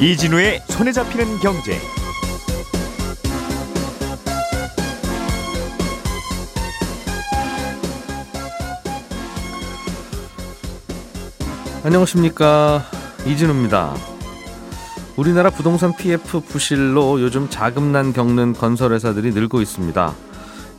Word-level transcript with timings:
이진우의 0.00 0.62
손에 0.68 0.92
잡히는 0.92 1.38
경제. 1.38 1.76
안녕하십니까 11.84 12.84
이진우입니다. 13.26 13.96
우리나라 15.16 15.50
부동산 15.50 15.96
PF 15.96 16.42
부실로 16.42 17.20
요즘 17.20 17.50
자금난 17.50 18.12
겪는 18.12 18.52
건설회사들이 18.52 19.32
늘고 19.32 19.60
있습니다. 19.60 20.14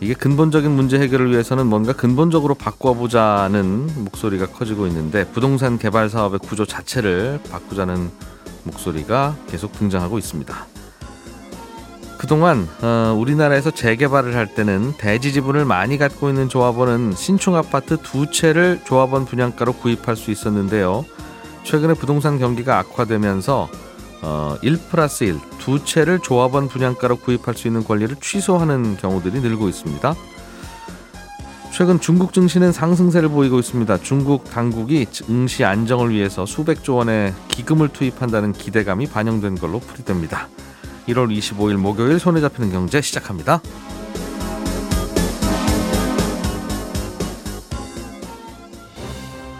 이게 0.01 0.13
근본적인 0.13 0.71
문제 0.71 0.97
해결을 0.97 1.31
위해서는 1.31 1.67
뭔가 1.67 1.91
근본적으로 1.91 2.55
바꿔보자는 2.55 4.05
목소리가 4.05 4.47
커지고 4.47 4.87
있는데 4.87 5.25
부동산 5.25 5.77
개발 5.77 6.09
사업의 6.09 6.39
구조 6.39 6.65
자체를 6.65 7.41
바꾸자는 7.51 8.09
목소리가 8.63 9.35
계속 9.49 9.73
등장하고 9.73 10.17
있습니다. 10.17 10.67
그동안 12.17 12.67
어, 12.81 13.15
우리나라에서 13.17 13.71
재개발을 13.71 14.35
할 14.35 14.53
때는 14.53 14.93
대지 14.97 15.31
지분을 15.31 15.63
많이 15.65 15.97
갖고 15.97 16.29
있는 16.29 16.49
조합원은 16.49 17.13
신축 17.15 17.55
아파트 17.55 17.97
두 17.97 18.29
채를 18.29 18.81
조합원 18.85 19.25
분양가로 19.25 19.73
구입할 19.73 20.15
수 20.15 20.31
있었는데요. 20.31 21.05
최근에 21.63 21.93
부동산 21.93 22.37
경기가 22.37 22.77
악화되면서 22.79 23.69
어, 24.21 24.55
1 24.61 24.77
플러스 24.89 25.23
1, 25.23 25.39
두 25.59 25.83
채를 25.83 26.19
조합원 26.19 26.67
분양가로 26.67 27.17
구입할 27.17 27.55
수 27.55 27.67
있는 27.67 27.83
권리를 27.83 28.15
취소하는 28.17 28.97
경우들이 28.97 29.39
늘고 29.39 29.69
있습니다. 29.69 30.15
최근 31.71 31.99
중국 31.99 32.33
증시는 32.33 32.73
상승세를 32.73 33.29
보이고 33.29 33.59
있습니다. 33.59 33.99
중국 33.99 34.43
당국이 34.49 35.05
증시 35.05 35.63
안정을 35.63 36.09
위해서 36.09 36.45
수백조 36.45 36.95
원의 36.95 37.33
기금을 37.47 37.89
투입한다는 37.89 38.51
기대감이 38.53 39.07
반영된 39.07 39.55
걸로 39.55 39.79
풀이됩니다. 39.79 40.49
1월 41.07 41.35
25일 41.35 41.77
목요일 41.77 42.19
손에 42.19 42.41
잡히는 42.41 42.71
경제 42.71 42.99
시작합니다. 43.01 43.61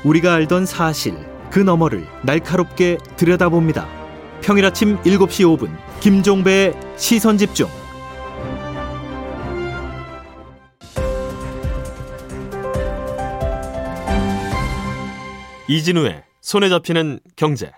우리가 0.04 0.34
알던 0.34 0.66
사실 0.66 1.16
그 1.52 1.60
너머를 1.60 2.08
날카롭게 2.24 2.98
들여다봅니다. 3.16 3.99
평일 4.42 4.66
아침 4.66 4.98
7시 5.02 5.58
5분 5.58 5.70
김종배의 6.00 6.74
시선 6.98 7.38
집중. 7.38 7.68
이진우의 15.68 16.24
손에 16.42 16.68
잡히는 16.70 17.20
경제. 17.36 17.72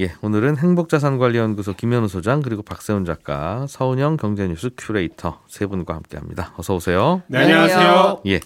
예, 0.00 0.12
오늘은 0.20 0.58
행복자산관리연구소 0.58 1.72
김현우 1.72 2.08
소장 2.08 2.42
그리고 2.42 2.62
박세훈 2.62 3.04
작가, 3.04 3.66
서은영 3.68 4.16
경제뉴스 4.16 4.70
큐레이터 4.76 5.40
세 5.48 5.66
분과 5.66 5.94
함께합니다. 5.94 6.52
어서 6.56 6.74
오세요. 6.74 7.22
네, 7.26 7.38
안녕하세요. 7.38 8.22
예, 8.26 8.40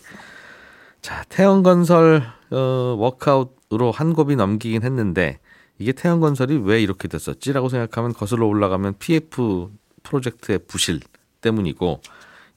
자 1.00 1.24
태영건설 1.28 2.22
어, 2.52 2.56
워크아웃으로 2.98 3.90
한 3.90 4.12
고비 4.14 4.36
넘기긴 4.36 4.82
했는데 4.82 5.40
이게 5.78 5.92
태영건설이 5.92 6.59
왜 6.65 6.83
이렇게 6.83 7.09
됐었지라고 7.09 7.69
생각하면 7.69 8.12
거슬러 8.12 8.47
올라가면 8.47 8.95
PF 8.98 9.70
프로젝트의 10.03 10.61
부실 10.67 11.01
때문이고 11.41 12.01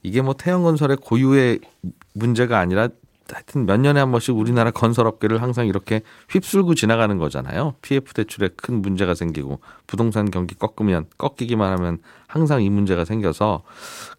이게 0.02 0.22
뭐 0.22 0.34
태영건설의 0.34 0.98
고유의 0.98 1.60
문제가 2.14 2.58
아니라 2.58 2.88
하여튼 3.32 3.66
몇 3.66 3.78
년에 3.78 3.98
한 3.98 4.12
번씩 4.12 4.36
우리나라 4.36 4.70
건설업계를 4.70 5.42
항상 5.42 5.66
이렇게 5.66 6.02
휩쓸고 6.30 6.74
지나가는 6.76 7.18
거잖아요. 7.18 7.74
PF 7.82 8.14
대출에 8.14 8.50
큰 8.56 8.82
문제가 8.82 9.14
생기고 9.14 9.60
부동산 9.86 10.30
경기 10.30 10.54
꺾으면 10.54 11.06
꺾이기만 11.18 11.72
하면 11.72 11.98
항상 12.26 12.62
이 12.62 12.70
문제가 12.70 13.04
생겨서 13.04 13.62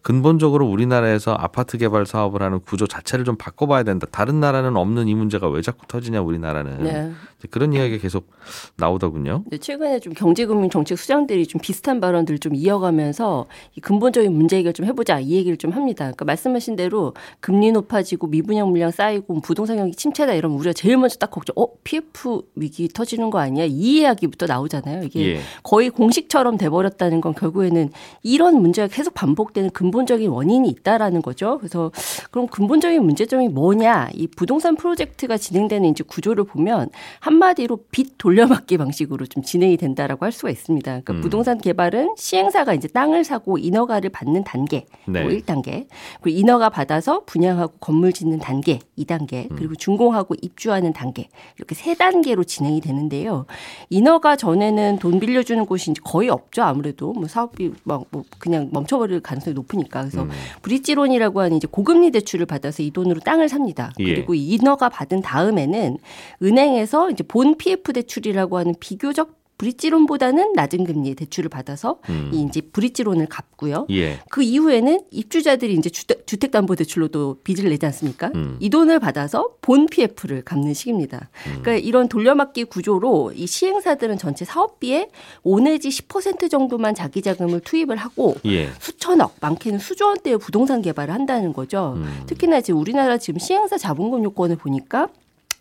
근본적으로 0.02 0.66
우리나라에서 0.66 1.34
아파트 1.34 1.76
개발 1.76 2.06
사업을 2.06 2.42
하는 2.42 2.60
구조 2.60 2.86
자체를 2.86 3.24
좀 3.24 3.36
바꿔봐야 3.36 3.82
된다. 3.82 4.06
다른 4.10 4.40
나라는 4.40 4.76
없는 4.76 5.08
이 5.08 5.14
문제가 5.14 5.48
왜 5.48 5.60
자꾸 5.60 5.86
터지냐 5.86 6.22
우리나라는 6.22 6.84
네. 6.84 7.12
그런 7.50 7.72
이야기가 7.72 8.00
계속 8.00 8.30
나오더군요. 8.76 9.44
네, 9.46 9.58
최근에 9.58 10.00
좀 10.00 10.14
경제금융 10.14 10.70
정책 10.70 10.98
수장들이 10.98 11.46
좀 11.46 11.60
비슷한 11.60 12.00
발언들 12.00 12.38
좀 12.38 12.54
이어가면서 12.54 13.46
이 13.76 13.80
근본적인 13.80 14.32
문제 14.32 14.56
해결 14.56 14.72
좀 14.72 14.86
해보자 14.86 15.20
이 15.20 15.32
얘기를 15.32 15.56
좀 15.56 15.72
합니다. 15.72 16.04
그러니까 16.04 16.24
말씀하신 16.24 16.76
대로 16.76 17.14
금리 17.40 17.70
높아지고 17.72 18.28
미분양 18.28 18.70
물량 18.70 18.90
쌓이고 18.90 19.40
부동산 19.40 19.76
경기 19.76 19.94
침체다 19.94 20.32
이러면 20.34 20.58
우리가 20.58 20.72
제일 20.72 20.96
먼저 20.96 21.16
딱 21.16 21.30
걱정. 21.30 21.54
어 21.56 21.66
PF 21.84 22.42
위기 22.54 22.88
터지는 22.88 23.30
거 23.30 23.38
아니야? 23.38 23.64
이 23.64 23.98
이야기부터 23.98 24.46
나오잖아요. 24.46 25.02
이게 25.04 25.34
예. 25.34 25.40
거의 25.62 25.90
공식처럼 25.90 26.56
돼버렸다는 26.56 27.20
건 27.20 27.34
결국에는 27.34 27.90
이런 28.22 28.60
문제가 28.60 28.88
계속 28.88 29.14
반복되는 29.14 29.70
근본적인 29.70 30.28
원인이 30.30 30.68
있다라는 30.68 31.22
거죠. 31.22 31.58
그래서 31.58 31.90
그럼 32.30 32.46
근본적인 32.46 33.02
문제점이 33.02 33.48
뭐냐? 33.48 34.10
이 34.14 34.26
부동산 34.26 34.76
프로젝트가 34.76 35.36
진행되는 35.36 35.88
이제 35.90 36.04
구조를 36.06 36.44
보면 36.44 36.90
한마디로 37.20 37.80
빚 37.90 38.18
돌려막기 38.18 38.76
방식으로 38.78 39.26
좀 39.26 39.42
진행이 39.42 39.76
된다라고 39.76 40.24
할 40.24 40.32
수가 40.32 40.50
있습니다. 40.50 40.90
그러니까 40.90 41.12
음. 41.14 41.20
부동산 41.20 41.58
개발은 41.58 42.14
시행사가 42.16 42.74
이제 42.74 42.88
땅을 42.88 43.24
사고 43.24 43.58
인허가를 43.58 44.10
받는 44.10 44.44
단계, 44.44 44.86
네. 45.06 45.22
뭐 45.22 45.30
1단계, 45.30 45.86
그리고 46.20 46.38
인허가 46.38 46.68
받아서 46.68 47.24
분양하고 47.24 47.74
건물 47.80 48.12
짓는 48.12 48.38
단계, 48.38 48.74
음. 48.74 48.87
2단계, 48.98 49.48
그리고 49.54 49.74
준공하고 49.74 50.34
입주하는 50.42 50.92
단계 50.92 51.28
이렇게 51.56 51.74
세 51.74 51.94
단계로 51.94 52.44
진행이 52.44 52.80
되는데요. 52.80 53.46
인허가 53.90 54.36
전에는 54.36 54.98
돈 54.98 55.20
빌려주는 55.20 55.64
곳이 55.66 55.90
이제 55.90 56.00
거의 56.04 56.28
없죠. 56.28 56.62
아무래도 56.62 57.12
뭐 57.12 57.28
사업비 57.28 57.72
막뭐 57.84 58.24
그냥 58.38 58.68
멈춰버릴 58.72 59.20
가능성이 59.20 59.54
높으니까 59.54 60.00
그래서 60.00 60.22
음. 60.22 60.30
브릿지론이라고 60.62 61.40
하는 61.40 61.56
이제 61.56 61.68
고금리 61.70 62.10
대출을 62.10 62.46
받아서 62.46 62.82
이 62.82 62.90
돈으로 62.90 63.20
땅을 63.20 63.48
삽니다. 63.48 63.92
예. 64.00 64.04
그리고 64.04 64.34
이 64.34 64.48
인허가 64.48 64.88
받은 64.88 65.22
다음에는 65.22 65.98
은행에서 66.42 67.10
이제 67.10 67.22
본 67.22 67.56
PF 67.56 67.92
대출이라고 67.92 68.58
하는 68.58 68.74
비교적 68.80 69.37
브릿지론보다는 69.58 70.52
낮은 70.54 70.84
금리의 70.84 71.16
대출을 71.16 71.50
받아서 71.50 71.98
음. 72.08 72.30
이 72.32 72.42
이제 72.42 72.60
브릿지론을 72.60 73.26
갚고요. 73.26 73.86
예. 73.90 74.20
그 74.30 74.42
이후에는 74.42 75.00
입주자들이 75.10 75.74
이제 75.74 75.90
주택, 75.90 76.26
주택담보 76.26 76.76
대출로도 76.76 77.40
빚을 77.42 77.68
내지 77.68 77.84
않습니까? 77.86 78.30
음. 78.34 78.56
이 78.60 78.70
돈을 78.70 79.00
받아서 79.00 79.50
본 79.60 79.86
PF를 79.86 80.42
갚는 80.42 80.74
식입니다. 80.74 81.28
그러니까 81.42 81.74
이런 81.74 82.08
돌려막기 82.08 82.64
구조로 82.64 83.32
이 83.34 83.46
시행사들은 83.46 84.16
전체 84.18 84.44
사업비의 84.44 85.08
5 85.42 85.60
내지 85.60 85.88
10% 85.88 86.48
정도만 86.50 86.94
자기 86.94 87.20
자금을 87.20 87.60
투입을 87.60 87.96
하고 87.96 88.36
예. 88.46 88.70
수천억, 88.78 89.34
많게는 89.40 89.80
수조 89.80 90.06
원대의 90.06 90.38
부동산 90.38 90.80
개발을 90.82 91.12
한다는 91.12 91.52
거죠. 91.52 91.94
음. 91.96 92.22
특히나 92.26 92.60
지금 92.60 92.80
우리나라 92.80 93.18
지금 93.18 93.40
시행사 93.40 93.76
자본금 93.76 94.22
요건을 94.22 94.56
보니까 94.56 95.08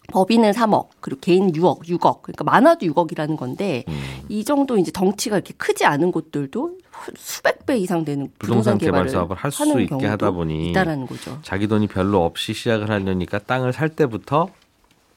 법인은 0.08 0.52
3억, 0.52 0.88
그리고 1.02 1.20
개인 1.22 1.52
6억, 1.52 1.82
6억. 1.84 2.22
그러니까 2.22 2.44
많아도 2.46 2.86
6억이라는 2.86 3.36
건데 3.38 3.84
음. 3.90 4.00
이 4.30 4.44
정도 4.46 4.78
이제 4.78 4.92
덩치가 4.92 5.36
이렇게 5.36 5.54
크지 5.58 5.86
않은 5.86 6.12
곳들도 6.12 6.78
후- 6.92 7.12
수백 7.18 7.66
배 7.66 7.78
이상 7.78 8.06
되는 8.06 8.32
부동산 8.40 8.78
부동산, 8.78 8.78
개발 8.78 9.10
사업을 9.10 9.36
할 9.36 9.52
수 9.52 9.82
있게 9.82 10.06
하다 10.06 10.32
보니 10.32 10.70
있다라는 10.70 11.06
거죠. 11.08 11.38
자기 11.42 11.68
돈이 11.68 11.88
별로 11.88 12.24
없이 12.24 12.54
시작을 12.54 12.90
하려니까 12.90 13.40
땅을 13.40 13.74
살 13.74 13.90
때부터 13.90 14.48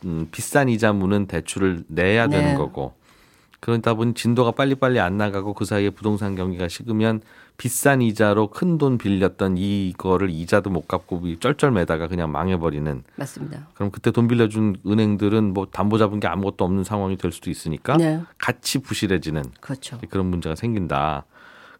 음, 0.05 0.27
비싼 0.33 0.69
이자 0.69 0.93
무는 0.93 1.27
대출을 1.27 1.85
내야 1.87 2.27
네. 2.27 2.39
되는 2.39 2.57
거고 2.57 2.95
그러다 3.61 3.95
보니 3.95 4.15
진도가 4.15 4.53
빨리빨리 4.53 4.99
안 4.99 5.17
나가고 5.19 5.53
그 5.55 5.65
사이에 5.65 5.91
부동산 5.91 6.35
경기가 6.35 6.67
식으면 6.67 7.21
비싼 7.61 8.01
이자로 8.01 8.47
큰 8.47 8.79
돈 8.79 8.97
빌렸던 8.97 9.59
이거를 9.59 10.31
이자도 10.31 10.71
못 10.71 10.89
갚고 10.89 11.21
쩔쩔매다가 11.41 12.09
그냥 12.09 12.33
망해버리는 12.33 13.03
맞습니다. 13.17 13.69
그럼 13.75 13.91
그때 13.91 14.11
돈 14.11 14.29
빌려준 14.29 14.77
은행들은 14.87 15.53
뭐 15.53 15.67
담보 15.67 15.99
잡은 15.99 16.21
게 16.21 16.27
아무것도 16.27 16.65
없는 16.65 16.85
상황이 16.85 17.19
될 17.19 17.33
수도 17.33 17.51
있으니까 17.51 17.99
네, 17.99 18.23
같이 18.39 18.79
부실해지는 18.79 19.45
그렇죠. 19.61 19.99
그런 20.09 20.27
문제가 20.27 20.55
생긴다. 20.55 21.27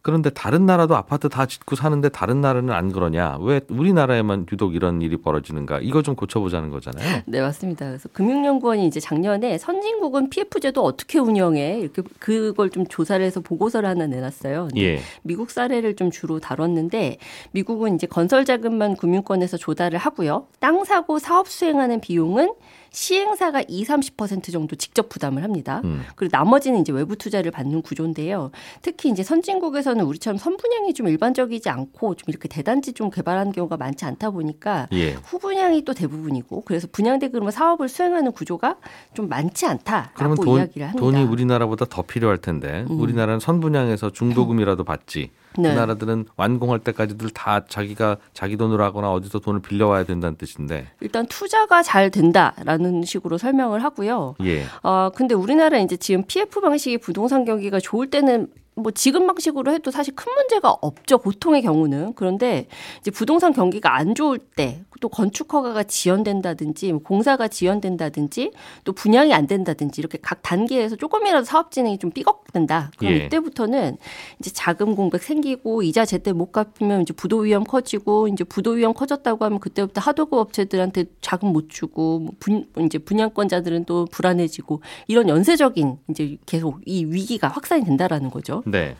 그런데 0.01 0.31
다른 0.31 0.65
나라도 0.65 0.95
아파트 0.95 1.29
다 1.29 1.45
짓고 1.45 1.75
사는데 1.75 2.09
다른 2.09 2.41
나라는 2.41 2.73
안 2.73 2.91
그러냐? 2.91 3.37
왜 3.41 3.61
우리나라에만 3.69 4.47
유독 4.51 4.73
이런 4.75 5.01
일이 5.01 5.17
벌어지는가? 5.17 5.79
이거 5.81 6.01
좀 6.01 6.15
고쳐보자는 6.15 6.71
거잖아요. 6.71 7.21
네, 7.25 7.41
맞습니다. 7.41 7.85
그래서 7.85 8.09
금융연구원이 8.13 8.87
이제 8.87 8.99
작년에 8.99 9.57
선진국은 9.59 10.29
PF제도 10.29 10.83
어떻게 10.83 11.19
운영해? 11.19 11.79
이렇게 11.79 12.01
그걸 12.19 12.71
좀 12.71 12.87
조사를 12.87 13.23
해서 13.23 13.41
보고서를 13.41 13.87
하나 13.87 14.07
내놨어요. 14.07 14.69
예. 14.77 14.99
미국 15.21 15.51
사례를 15.51 15.95
좀 15.95 16.09
주로 16.09 16.39
다뤘는데 16.39 17.17
미국은 17.51 17.95
이제 17.95 18.07
건설 18.07 18.43
자금만 18.43 18.97
금융권에서 18.97 19.57
조달을 19.57 19.99
하고요. 19.99 20.47
땅 20.59 20.83
사고 20.83 21.19
사업 21.19 21.47
수행하는 21.47 22.01
비용은 22.01 22.53
시행사가 22.91 23.63
2, 23.67 23.83
30% 23.83 24.51
정도 24.51 24.75
직접 24.75 25.09
부담을 25.09 25.43
합니다. 25.43 25.81
음. 25.83 26.03
그리고 26.15 26.35
나머지는 26.35 26.81
이제 26.81 26.91
외부 26.91 27.15
투자를 27.15 27.51
받는 27.51 27.81
구조인데요. 27.81 28.51
특히 28.81 29.09
이제 29.09 29.23
선진국에서 29.23 29.91
해외에서는 29.91 30.05
우리처럼 30.05 30.37
선분양이 30.37 30.93
좀 30.93 31.07
일반적이지 31.07 31.69
않고 31.69 32.15
좀 32.15 32.25
이렇게 32.27 32.47
대단지 32.47 32.93
좀 32.93 33.09
개발하는 33.09 33.51
경우가 33.51 33.77
많지 33.77 34.05
않다 34.05 34.31
보니까 34.31 34.87
예. 34.93 35.11
후분양이 35.11 35.83
또 35.83 35.93
대부분이고 35.93 36.63
그래서 36.63 36.87
분양대금으로 36.91 37.51
사업을 37.51 37.89
수행하는 37.89 38.31
구조가 38.31 38.77
좀 39.13 39.27
많지 39.27 39.65
그러면 39.65 39.79
않다라고 39.85 40.35
돈, 40.43 40.57
이야기를 40.57 40.87
합니다. 40.87 40.99
돈이 40.99 41.23
우리나라보다 41.23 41.85
더 41.85 42.01
필요할 42.01 42.37
텐데 42.37 42.85
음. 42.89 42.99
우리나라는 42.99 43.39
선분양에서 43.39 44.11
중도금이라도 44.11 44.83
받지. 44.83 45.31
네. 45.57 45.73
그 45.73 45.79
나라들은 45.79 46.25
완공할 46.37 46.79
때까지들 46.79 47.29
다 47.31 47.65
자기가 47.67 48.17
자기 48.33 48.57
돈으로 48.57 48.83
하거나 48.83 49.11
어디서 49.11 49.39
돈을 49.39 49.61
빌려와야 49.61 50.03
된다는 50.05 50.37
뜻인데. 50.37 50.87
일단 51.01 51.25
투자가 51.27 51.83
잘 51.83 52.09
된다라는 52.09 53.03
식으로 53.03 53.37
설명을 53.37 53.83
하고요. 53.83 54.35
예. 54.43 54.63
아, 54.83 55.11
근데 55.15 55.35
우리나라 55.35 55.77
이제 55.79 55.97
지금 55.97 56.23
PF 56.25 56.61
방식의 56.61 56.99
부동산 56.99 57.45
경기가 57.45 57.79
좋을 57.79 58.09
때는 58.09 58.47
뭐 58.81 58.91
지금 58.91 59.27
방식으로 59.27 59.71
해도 59.71 59.91
사실 59.91 60.15
큰 60.15 60.33
문제가 60.33 60.71
없죠. 60.81 61.17
보통의 61.17 61.61
경우는. 61.61 62.13
그런데 62.15 62.67
이제 62.99 63.11
부동산 63.11 63.53
경기가 63.53 63.95
안 63.95 64.15
좋을 64.15 64.39
때 64.39 64.83
또 65.01 65.09
건축 65.09 65.51
허가가 65.51 65.83
지연된다든지 65.83 66.93
뭐 66.93 67.01
공사가 67.01 67.49
지연된다든지 67.49 68.51
또 68.85 68.93
분양이 68.93 69.33
안 69.33 69.47
된다든지 69.47 69.99
이렇게 69.99 70.17
각 70.21 70.41
단계에서 70.43 70.95
조금이라도 70.95 71.43
사업 71.43 71.71
진행이 71.71 71.97
좀 71.97 72.11
삐걱된다. 72.11 72.91
그럼 72.97 73.13
예. 73.13 73.25
이때부터는 73.25 73.97
이제 74.39 74.51
자금 74.53 74.95
공백 74.95 75.23
생기고 75.23 75.81
이자 75.81 76.05
제때 76.05 76.31
못 76.31 76.51
갚으면 76.51 77.01
이제 77.01 77.13
부도 77.13 77.39
위험 77.39 77.63
커지고 77.63 78.27
이제 78.27 78.43
부도 78.43 78.71
위험 78.71 78.93
커졌다고 78.93 79.43
하면 79.43 79.59
그때부터 79.59 79.99
하도급 79.99 80.39
업체들한테 80.39 81.05
자금 81.19 81.51
못 81.51 81.69
주고 81.69 82.19
뭐 82.19 82.33
분, 82.39 82.67
이제 82.85 82.99
분양권자들은 82.99 83.85
또 83.85 84.05
불안해지고 84.11 84.81
이런 85.07 85.27
연쇄적인 85.27 85.97
이제 86.11 86.37
계속 86.45 86.79
이 86.85 87.05
위기가 87.05 87.47
확산이 87.47 87.83
된다라는 87.83 88.29
거죠. 88.29 88.61
네. 88.71 88.95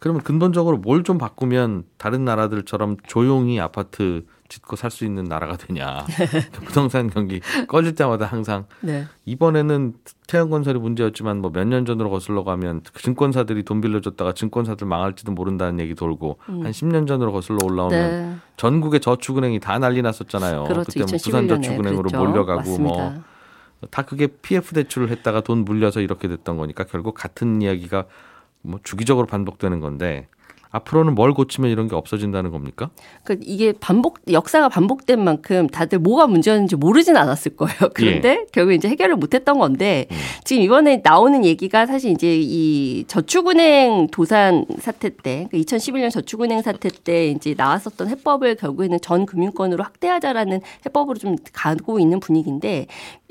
그러면 0.00 0.22
근본적으로 0.22 0.76
뭘 0.78 1.02
좀 1.02 1.18
바꾸면 1.18 1.84
다른 1.96 2.24
나라들처럼 2.24 2.96
조용히 3.06 3.58
아파트 3.60 4.24
짓고 4.48 4.76
살 4.76 4.90
수 4.90 5.04
있는 5.04 5.24
나라가 5.24 5.56
되냐. 5.56 6.06
부동산 6.64 7.10
경기 7.10 7.40
꺼질 7.66 7.94
때마다 7.94 8.24
항상 8.26 8.64
네. 8.80 9.04
이번에는 9.26 9.94
태양건설이 10.26 10.78
문제였지만 10.78 11.40
뭐 11.42 11.50
몇 11.50 11.66
년 11.66 11.84
전으로 11.84 12.08
거슬러 12.10 12.44
가면 12.44 12.82
그 12.92 13.02
증권사들이 13.02 13.64
돈 13.64 13.80
빌려줬다가 13.80 14.32
증권사들 14.32 14.86
망할지도 14.86 15.32
모른다는 15.32 15.80
얘기 15.80 15.94
돌고 15.94 16.38
음. 16.48 16.64
한 16.64 16.72
10년 16.72 17.06
전으로 17.06 17.32
거슬러 17.32 17.58
올라오면 17.64 18.10
네. 18.10 18.36
전국의 18.56 19.00
저축은행이 19.00 19.60
다 19.60 19.78
난리 19.78 20.00
났었잖아요. 20.00 20.64
그렇죠. 20.64 20.84
그때 20.86 21.00
뭐 21.00 21.06
2011년에 21.08 21.24
부산 21.24 21.48
저축은행으로 21.48 22.02
그랬죠. 22.08 22.18
몰려가고. 22.24 22.78
뭐 22.78 23.22
다 23.92 24.02
그게 24.02 24.26
PF 24.26 24.74
대출을 24.74 25.08
했다가 25.10 25.42
돈 25.42 25.64
물려서 25.64 26.00
이렇게 26.00 26.26
됐던 26.26 26.56
거니까 26.56 26.82
결국 26.82 27.14
같은 27.14 27.62
이야기가 27.62 28.06
뭐 28.62 28.80
주기적으로 28.82 29.26
반복되는 29.26 29.80
건데 29.80 30.28
앞으로는 30.70 31.14
뭘 31.14 31.32
고치면 31.32 31.70
이런 31.70 31.88
게 31.88 31.94
없어진다는 31.94 32.50
겁니까? 32.50 32.90
그 33.24 33.38
이게 33.42 33.72
반복 33.72 34.20
역사가 34.30 34.68
반복된 34.68 35.22
만큼 35.22 35.66
다들 35.68 35.98
뭐가 35.98 36.26
문제였는지 36.26 36.76
모르진 36.76 37.16
않았을 37.16 37.56
거예요. 37.56 37.76
그런데 37.94 38.44
결국 38.52 38.72
이제 38.72 38.88
해결을 38.88 39.16
못했던 39.16 39.58
건데 39.58 40.06
지금 40.44 40.62
이번에 40.62 41.00
나오는 41.02 41.44
얘기가 41.44 41.86
사실 41.86 42.10
이제 42.10 42.38
이 42.38 43.04
저축은행 43.06 44.08
도산 44.08 44.66
사태 44.78 45.08
때, 45.08 45.48
그 45.50 45.56
2011년 45.56 46.10
저축은행 46.10 46.62
사태 46.62 46.90
때 46.90 47.28
이제 47.28 47.54
나왔었던 47.56 48.08
해법을 48.08 48.56
결국에는 48.56 48.98
전 49.00 49.26
금융권으로 49.26 49.82
확대하자라는 49.82 50.60
해법으로 50.86 51.18
좀 51.18 51.36
가고 51.52 51.98
있는 51.98 52.20
분위기인데 52.20 52.86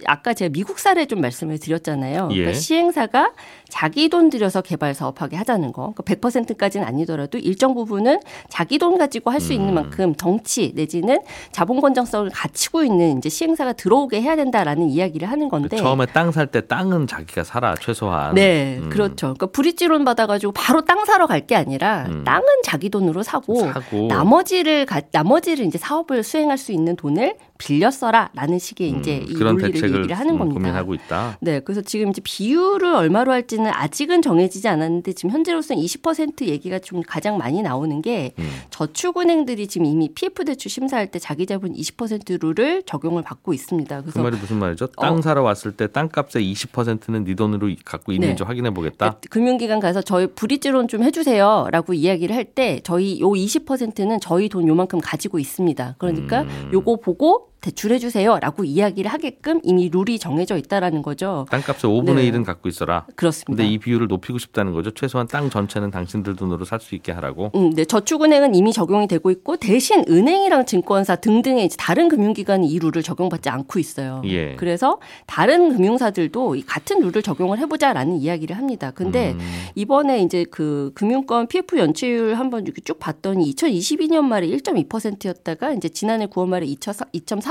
아까 0.06 0.34
제가 0.34 0.52
미국 0.52 0.80
사례 0.80 1.06
좀 1.06 1.22
말씀을 1.22 1.60
드렸잖아요. 1.60 2.30
그러니까 2.30 2.50
예. 2.50 2.54
시행사가 2.54 3.34
자기 3.70 4.10
돈 4.10 4.30
들여서 4.30 4.62
개발 4.62 4.94
사업하게 4.94 5.36
하자는 5.38 5.72
거. 5.72 5.94
그러니까 5.96 6.30
100%까지는 6.30 6.86
아니더라도 6.86 7.27
일정 7.38 7.74
부분은 7.74 8.20
자기 8.50 8.78
돈 8.78 8.98
가지고 8.98 9.32
할 9.32 9.38
수 9.42 9.54
있는 9.54 9.70
음. 9.70 9.76
만큼 9.76 10.14
덩치 10.16 10.74
내지는 10.76 11.20
자본 11.52 11.80
건전성을 11.80 12.30
갖추고 12.32 12.84
있는 12.84 13.18
이제 13.20 13.30
시행사가 13.30 13.74
들어오게 13.74 14.22
해야 14.22 14.36
된다라는 14.36 14.90
이야기를 14.90 15.30
하는 15.30 15.48
건데. 15.50 15.78
처음에 15.78 16.06
땅 16.08 16.32
살 16.32 16.48
때 16.48 16.62
땅은 16.66 17.08
자기가 17.08 17.44
살아 17.44 17.76
최소한. 17.76 18.34
네, 18.36 18.78
음. 18.80 18.90
그렇죠. 18.90 19.28
그러니까 19.28 19.48
브릿지론 19.48 20.04
받아가지고 20.06 20.52
바로 20.54 20.84
땅 20.86 21.06
사러 21.06 21.26
갈 21.28 21.46
게 21.48 21.56
아니라 21.56 22.06
음. 22.10 22.24
땅은 22.26 22.44
자기 22.64 22.90
돈으로 22.90 23.22
사고, 23.24 23.60
사고. 23.72 24.08
나머지를 24.08 24.86
가, 24.86 25.02
나머지를 25.12 25.66
이제 25.66 25.78
사업을 25.78 26.24
수행할 26.24 26.58
수 26.58 26.72
있는 26.72 26.96
돈을 26.96 27.36
빌려 27.58 27.92
써라라는 27.92 28.60
식의 28.60 28.94
음, 28.94 29.00
이제 29.00 29.18
이 29.28 29.34
그런 29.34 29.54
논리를 29.54 29.72
대책을 29.74 29.98
얘기를 30.00 30.18
하는 30.18 30.34
음, 30.34 30.40
겁니다. 30.40 30.60
고민하고 30.60 30.94
있다. 30.96 31.38
네, 31.42 31.60
그래서 31.60 31.82
지금 31.82 32.10
이제 32.10 32.22
비율을 32.24 32.94
얼마로 32.94 33.32
할지는 33.32 33.72
아직은 33.74 34.22
정해지지 34.22 34.68
않았는데 34.68 35.14
지금 35.14 35.32
현재로서는 35.32 35.82
20% 35.82 36.48
얘기가 36.48 36.80
좀 36.80 37.02
가장 37.06 37.38
많이 37.38 37.62
나오는 37.62 38.02
게 38.02 38.34
음. 38.40 38.50
저축은행들이 38.70 39.68
지금 39.68 39.86
이미 39.86 40.10
PF 40.10 40.46
대출 40.46 40.70
심사할 40.72 41.08
때 41.12 41.20
자기 41.20 41.46
자본 41.46 41.74
20% 41.74 42.42
룰을 42.42 42.84
적용을 42.84 43.22
받고 43.24 43.54
있습니다. 43.54 43.98
그 43.98 44.02
그래서 44.04 44.24
말이 44.24 44.38
무슨 44.38 44.58
말이죠? 44.58 44.88
땅 44.88 45.18
어. 45.18 45.22
사러 45.22 45.44
왔을 45.44 45.72
때 45.72 45.88
땅값의 45.88 46.52
20%는 46.54 47.24
네 47.24 47.36
돈으로 47.36 47.70
갖고 47.86 48.12
있는지 48.12 48.44
네. 48.44 48.44
확인해 48.44 48.72
보겠다. 48.72 48.98
그러니까 48.98 49.22
금융기관 49.30 49.80
가서 49.80 50.02
저희 50.02 50.28
브릿지론 50.28 50.88
좀 50.88 51.04
해주세요라고 51.04 51.94
이야기를 51.94 52.36
할 52.36 52.48
때 52.58 52.80
저희 52.84 53.20
요 53.20 53.30
20%는 53.32 54.20
저희 54.20 54.50
돈 54.50 54.68
요만큼 54.68 55.00
가지고 55.00 55.38
있습니다. 55.38 55.96
그러니까 55.98 56.42
음. 56.42 56.70
요거 56.74 56.98
보고 56.98 57.47
대출해 57.62 58.00
주세요라고 58.00 58.64
이야기를 58.64 59.12
하게끔 59.12 59.60
이미 59.64 59.90
룰이 59.90 60.20
정해져 60.20 60.58
있다라는 60.58 61.02
거죠. 61.02 61.46
땅값의 61.50 61.90
5분의 61.92 62.16
네. 62.16 62.32
1은 62.32 62.46
갖고 62.46 62.70
있어라. 62.70 63.06
그렇습니다. 63.16 63.64
근데 63.64 63.68
이 63.74 63.78
비율을 63.78 64.08
높이고 64.08 64.38
싶다는 64.38 64.74
거죠. 64.74 64.92
최소한 64.92 65.28
땅 65.28 65.50
전체는 65.50 65.92
당신들 65.92 66.36
돈으로 66.36 66.66
살 66.66 66.78
수 66.80 66.94
있게 66.94 67.12
하라고. 67.12 67.52
음, 67.56 67.72
네, 67.72 67.86
저축은행은 67.86 68.54
이미 68.54 68.72
적용이 68.72 69.08
되고 69.08 69.32
있고 69.32 69.58
대신 69.58 70.04
은행이랑 70.08 70.68
증권사 70.68 71.16
등등의 71.16 71.66
이제 71.66 71.76
다른 71.80 72.08
금융기관이 72.08 72.70
이 72.70 72.78
룰을 72.80 73.02
적용받지 73.02 73.50
않고 73.50 73.80
있어요. 73.80 74.22
예. 74.26 74.56
그래서 74.56 75.00
다른 75.26 75.76
금융사들도 75.76 76.56
이 76.56 76.62
같은 76.62 77.00
룰을 77.00 77.24
적용을 77.24 77.58
해보자라는 77.58 78.18
이야기를 78.18 78.56
합니다. 78.56 78.92
근데 78.92 79.32
음. 79.32 79.40
이번에 79.74 80.22
이제 80.22 80.46
그 80.52 80.92
금융권 80.94 81.48
PF 81.48 81.78
연체율 81.80 82.36
한번 82.36 82.64
이렇게 82.64 82.82
쭉 82.82 83.00
봤더니 83.00 83.52
2022년 83.56 84.22
말에 84.22 84.48
1.2%였다가 84.48 85.74
이제 85.74 85.90
지난해 85.90 86.28
9월 86.28 86.48
말에 86.48 86.68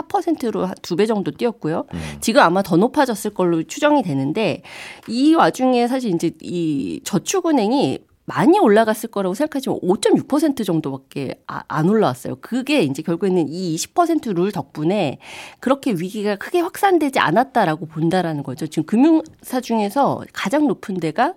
2.4%로 0.03 0.69
두 0.83 0.97
배 0.97 1.07
정도 1.07 1.31
뛰었고요. 1.31 1.87
음. 1.93 2.01
지금 2.21 2.41
아마 2.43 2.63
더 2.63 2.77
높아졌을 2.77 3.33
걸로 3.33 3.63
추정이 3.63 4.03
되는데 4.03 4.63
이 5.09 5.35
와중에 5.35 5.87
사실 5.89 6.15
이제 6.15 6.31
이 6.41 7.01
저축은행이 7.05 7.99
많이 8.29 8.59
올라갔을 8.59 9.09
거라고 9.11 9.35
생각하지만 9.35 9.79
5.6% 9.81 10.65
정도밖에 10.67 11.41
아- 11.47 11.63
안 11.69 11.89
올라왔어요. 11.89 12.37
그게 12.41 12.83
이제 12.83 13.01
결국에는 13.03 13.47
이 13.49 13.77
20%룰 13.77 14.51
덕분에 14.51 15.19
그렇게 15.61 15.93
위기가 15.93 16.35
크게 16.35 16.59
확산되지 16.61 17.21
않았다라고 17.21 17.87
본다라는 17.87 18.43
거죠. 18.43 18.67
지금 18.67 18.85
금융사 18.87 19.61
중에서 19.61 20.23
가장 20.33 20.67
높은 20.67 20.99
데가 20.99 21.35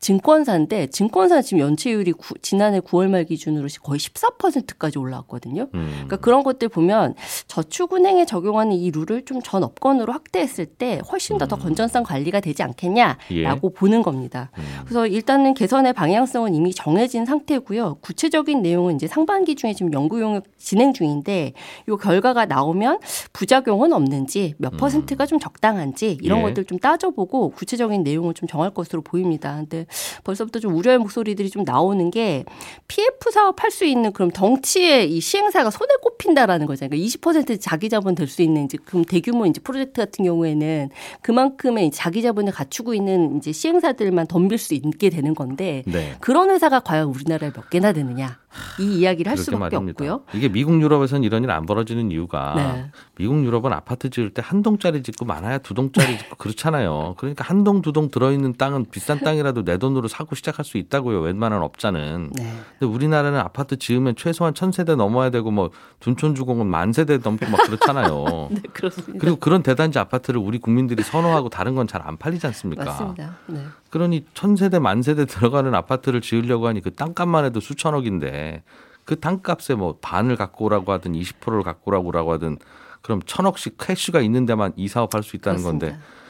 증권사인데 0.00 0.86
증권사 0.88 1.42
지금 1.42 1.60
연체율이 1.60 2.12
구- 2.12 2.34
지난해 2.40 2.80
9월 2.80 3.08
말 3.08 3.24
기준으로 3.24 3.68
거의 3.82 3.98
14%까지 4.00 4.98
올라왔거든요. 4.98 5.68
음. 5.74 5.90
그러니까 5.92 6.16
그런 6.16 6.42
것들 6.42 6.68
보면 6.68 7.14
저축은행에 7.46 8.24
적용하는 8.26 8.72
이 8.76 8.90
룰을 8.90 9.24
좀 9.24 9.40
전 9.42 9.64
업권으로 9.64 10.12
확대했을 10.12 10.66
때 10.66 11.00
훨씬 11.10 11.38
더더 11.38 11.56
건전성 11.56 12.02
관리가 12.02 12.40
되지 12.40 12.62
않겠냐라고 12.62 13.70
보는 13.72 14.02
겁니다. 14.02 14.50
음. 14.58 14.62
그래서 14.84 15.06
일단은 15.06 15.54
개선의 15.54 15.92
방향성은 15.94 16.54
이미 16.54 16.72
정해진 16.74 17.24
상태고요. 17.24 17.96
구체적인 18.02 18.60
내용은 18.62 18.96
이제 18.96 19.06
상반기 19.06 19.54
중에 19.56 19.72
지금 19.72 19.92
연구 19.94 20.20
용역 20.20 20.44
진행 20.58 20.92
중인데 20.92 21.54
이 21.88 21.96
결과가 22.00 22.44
나오면 22.46 23.00
부작용은 23.32 23.92
없는지 23.94 24.54
몇 24.58 24.76
퍼센트가 24.76 25.24
좀 25.26 25.38
적당한지 25.40 26.18
이런 26.22 26.40
예. 26.40 26.42
것들 26.42 26.64
좀 26.66 26.78
따져보고 26.78 27.50
구체적인 27.50 28.02
내용을 28.02 28.34
좀 28.34 28.46
정할 28.46 28.70
것으로 28.70 29.00
보입니다. 29.02 29.56
근데 29.56 29.86
벌써부터 30.24 30.58
좀 30.58 30.74
우려의 30.74 30.98
목소리들이 30.98 31.50
좀 31.50 31.64
나오는 31.64 32.10
게 32.10 32.44
PF 32.88 33.30
사업 33.32 33.62
할 33.62 33.70
수 33.70 33.84
있는 33.84 34.12
그럼 34.12 34.32
덩치의 34.32 35.12
이 35.12 35.20
시행사가 35.20 35.70
손에 35.70 35.94
꼽힌다라는 36.02 36.66
거잖아요. 36.66 36.90
그러니까 36.90 37.08
20% 37.08 37.60
자기 37.60 37.88
자본 37.88 38.14
될 38.16 38.26
수 38.26 38.42
있는 38.42 38.64
이제 38.64 38.78
그럼 38.84 39.04
대규모 39.04 39.46
이제 39.46 39.60
프로젝트 39.60 40.00
같은 40.00 40.24
경우에는 40.24 40.90
그만큼의 41.22 41.90
자기 41.92 42.20
자본을 42.22 42.52
갖추고 42.52 42.94
있는 42.94 43.36
이제 43.36 43.52
시행사들만 43.52 44.26
덤빌 44.26 44.58
수 44.58 44.74
있게 44.74 45.10
되는 45.10 45.34
건데 45.34 45.82
네. 45.86 46.14
그런 46.20 46.50
회사가 46.50 46.80
과연 46.80 47.08
우리나라에 47.08 47.52
몇 47.52 47.70
개나 47.70 47.92
되느냐 47.92 48.38
이 48.80 48.98
이야기를 48.98 49.30
할 49.30 49.38
수밖에 49.38 49.58
말입니다. 49.76 50.02
없고요. 50.14 50.22
이게 50.34 50.48
미국 50.48 50.80
유럽에서는 50.82 51.22
이런 51.22 51.44
일 51.44 51.50
안 51.50 51.66
벌어지는 51.66 52.10
이유가 52.10 52.54
네. 52.56 52.90
미국 53.16 53.44
유럽은 53.44 53.72
아파트 53.72 54.10
지을 54.10 54.30
때 54.34 54.42
한 54.42 54.62
동짜리 54.62 55.02
짓고 55.02 55.24
많아야 55.24 55.58
두 55.58 55.74
동짜리 55.74 56.18
짓고 56.18 56.36
그렇잖아요. 56.36 57.14
그러니까 57.18 57.44
한 57.44 57.62
동 57.62 57.82
두 57.82 57.92
동 57.92 58.10
들어있는 58.10 58.54
땅은 58.56 58.86
비싼 58.90 59.20
땅이라도 59.24 59.64
내 59.64 59.78
돈으로 59.78 60.08
사고 60.08 60.34
시작할 60.34 60.64
수 60.64 60.78
있다고요. 60.78 61.20
웬만한 61.20 61.62
업자는. 61.62 62.30
네. 62.34 62.52
근데 62.78 62.92
우리나라는 62.92 63.38
아파트 63.38 63.76
지으면 63.78 64.16
최소한 64.16 64.54
천 64.54 64.72
세대 64.72 64.96
넘어야 64.96 65.30
되고 65.30 65.50
뭐 65.50 65.70
둔촌 66.00 66.34
주공은 66.34 66.66
만 66.66 66.92
세대 66.92 67.18
넘고 67.18 67.48
막 67.50 67.62
그렇잖아요. 67.66 68.48
네, 68.50 68.60
그렇습니다. 68.72 69.18
그리고 69.20 69.36
그런 69.36 69.62
대단지 69.62 69.98
아파트를 69.98 70.40
우리 70.40 70.58
국민들이 70.58 71.02
선호하고 71.02 71.48
다른 71.50 71.74
건 71.74 71.86
잘 71.86 72.00
안 72.02 72.16
팔리지 72.16 72.46
않습니까? 72.48 72.84
맞습니다. 72.84 73.36
네. 73.46 73.64
그러니 73.90 74.24
천세대 74.34 74.78
만세대 74.78 75.26
들어가는 75.26 75.74
아파트를 75.74 76.20
지으려고 76.20 76.66
하니 76.68 76.80
그 76.80 76.92
땅값만 76.92 77.44
해도 77.44 77.60
수천억인데 77.60 78.62
그 79.04 79.18
땅값에 79.18 79.74
뭐 79.74 79.96
반을 80.00 80.36
갖고 80.36 80.66
오라고 80.66 80.92
하든 80.92 81.12
20%를 81.12 81.62
갖고 81.62 81.92
오라고 82.06 82.32
하든 82.34 82.58
그럼 83.02 83.20
천억씩 83.26 83.76
캐시가 83.78 84.20
있는 84.20 84.46
데만 84.46 84.72
이 84.76 84.86
사업할 84.88 85.22
수 85.22 85.34
있다는 85.36 85.62
건데 85.62 85.86
그렇습니다. 85.86 86.20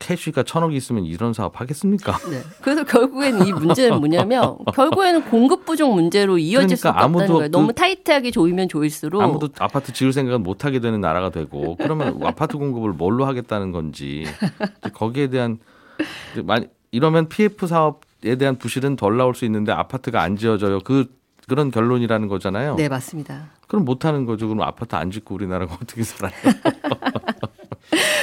캐시가 0.00 0.42
천억이 0.44 0.76
있으면 0.76 1.04
이런 1.04 1.32
사업 1.32 1.60
하겠습니까? 1.60 2.16
네. 2.30 2.40
그래서 2.62 2.84
결국에는 2.84 3.46
이 3.46 3.52
문제는 3.52 3.98
뭐냐면 3.98 4.56
결국에는 4.74 5.24
공급 5.24 5.64
부족 5.64 5.92
문제로 5.92 6.38
이어질 6.38 6.76
그러니까 6.76 6.76
수밖에 6.76 7.04
없다는 7.04 7.32
거예요. 7.34 7.48
너무 7.50 7.66
그- 7.68 7.74
타이트하게 7.74 8.30
조이면 8.30 8.68
조일수록 8.68 9.20
아무도 9.20 9.48
아파트 9.58 9.92
지을 9.92 10.12
생각은 10.12 10.42
못 10.44 10.64
하게 10.64 10.78
되는 10.78 11.00
나라가 11.00 11.30
되고 11.30 11.76
그러면 11.76 12.20
아파트 12.24 12.56
공급을 12.58 12.92
뭘로 12.92 13.24
하겠다는 13.26 13.72
건지 13.72 14.24
거기에 14.94 15.28
대한 15.28 15.58
이제 16.32 16.42
만- 16.42 16.68
이러면 16.90 17.28
PF 17.28 17.66
사업에 17.66 18.36
대한 18.36 18.56
부실은 18.56 18.96
덜 18.96 19.16
나올 19.16 19.34
수 19.34 19.44
있는데 19.44 19.72
아파트가 19.72 20.22
안 20.22 20.36
지어져요. 20.36 20.80
그 20.80 21.14
그런 21.48 21.70
결론이라는 21.70 22.28
거잖아요. 22.28 22.76
네 22.76 22.88
맞습니다. 22.88 23.50
그럼 23.66 23.84
못 23.84 24.04
하는 24.04 24.24
거죠. 24.26 24.48
그럼 24.48 24.62
아파트 24.62 24.94
안 24.96 25.10
짓고 25.10 25.34
우리나라가 25.34 25.74
어떻게 25.80 26.02
살아요? 26.02 26.32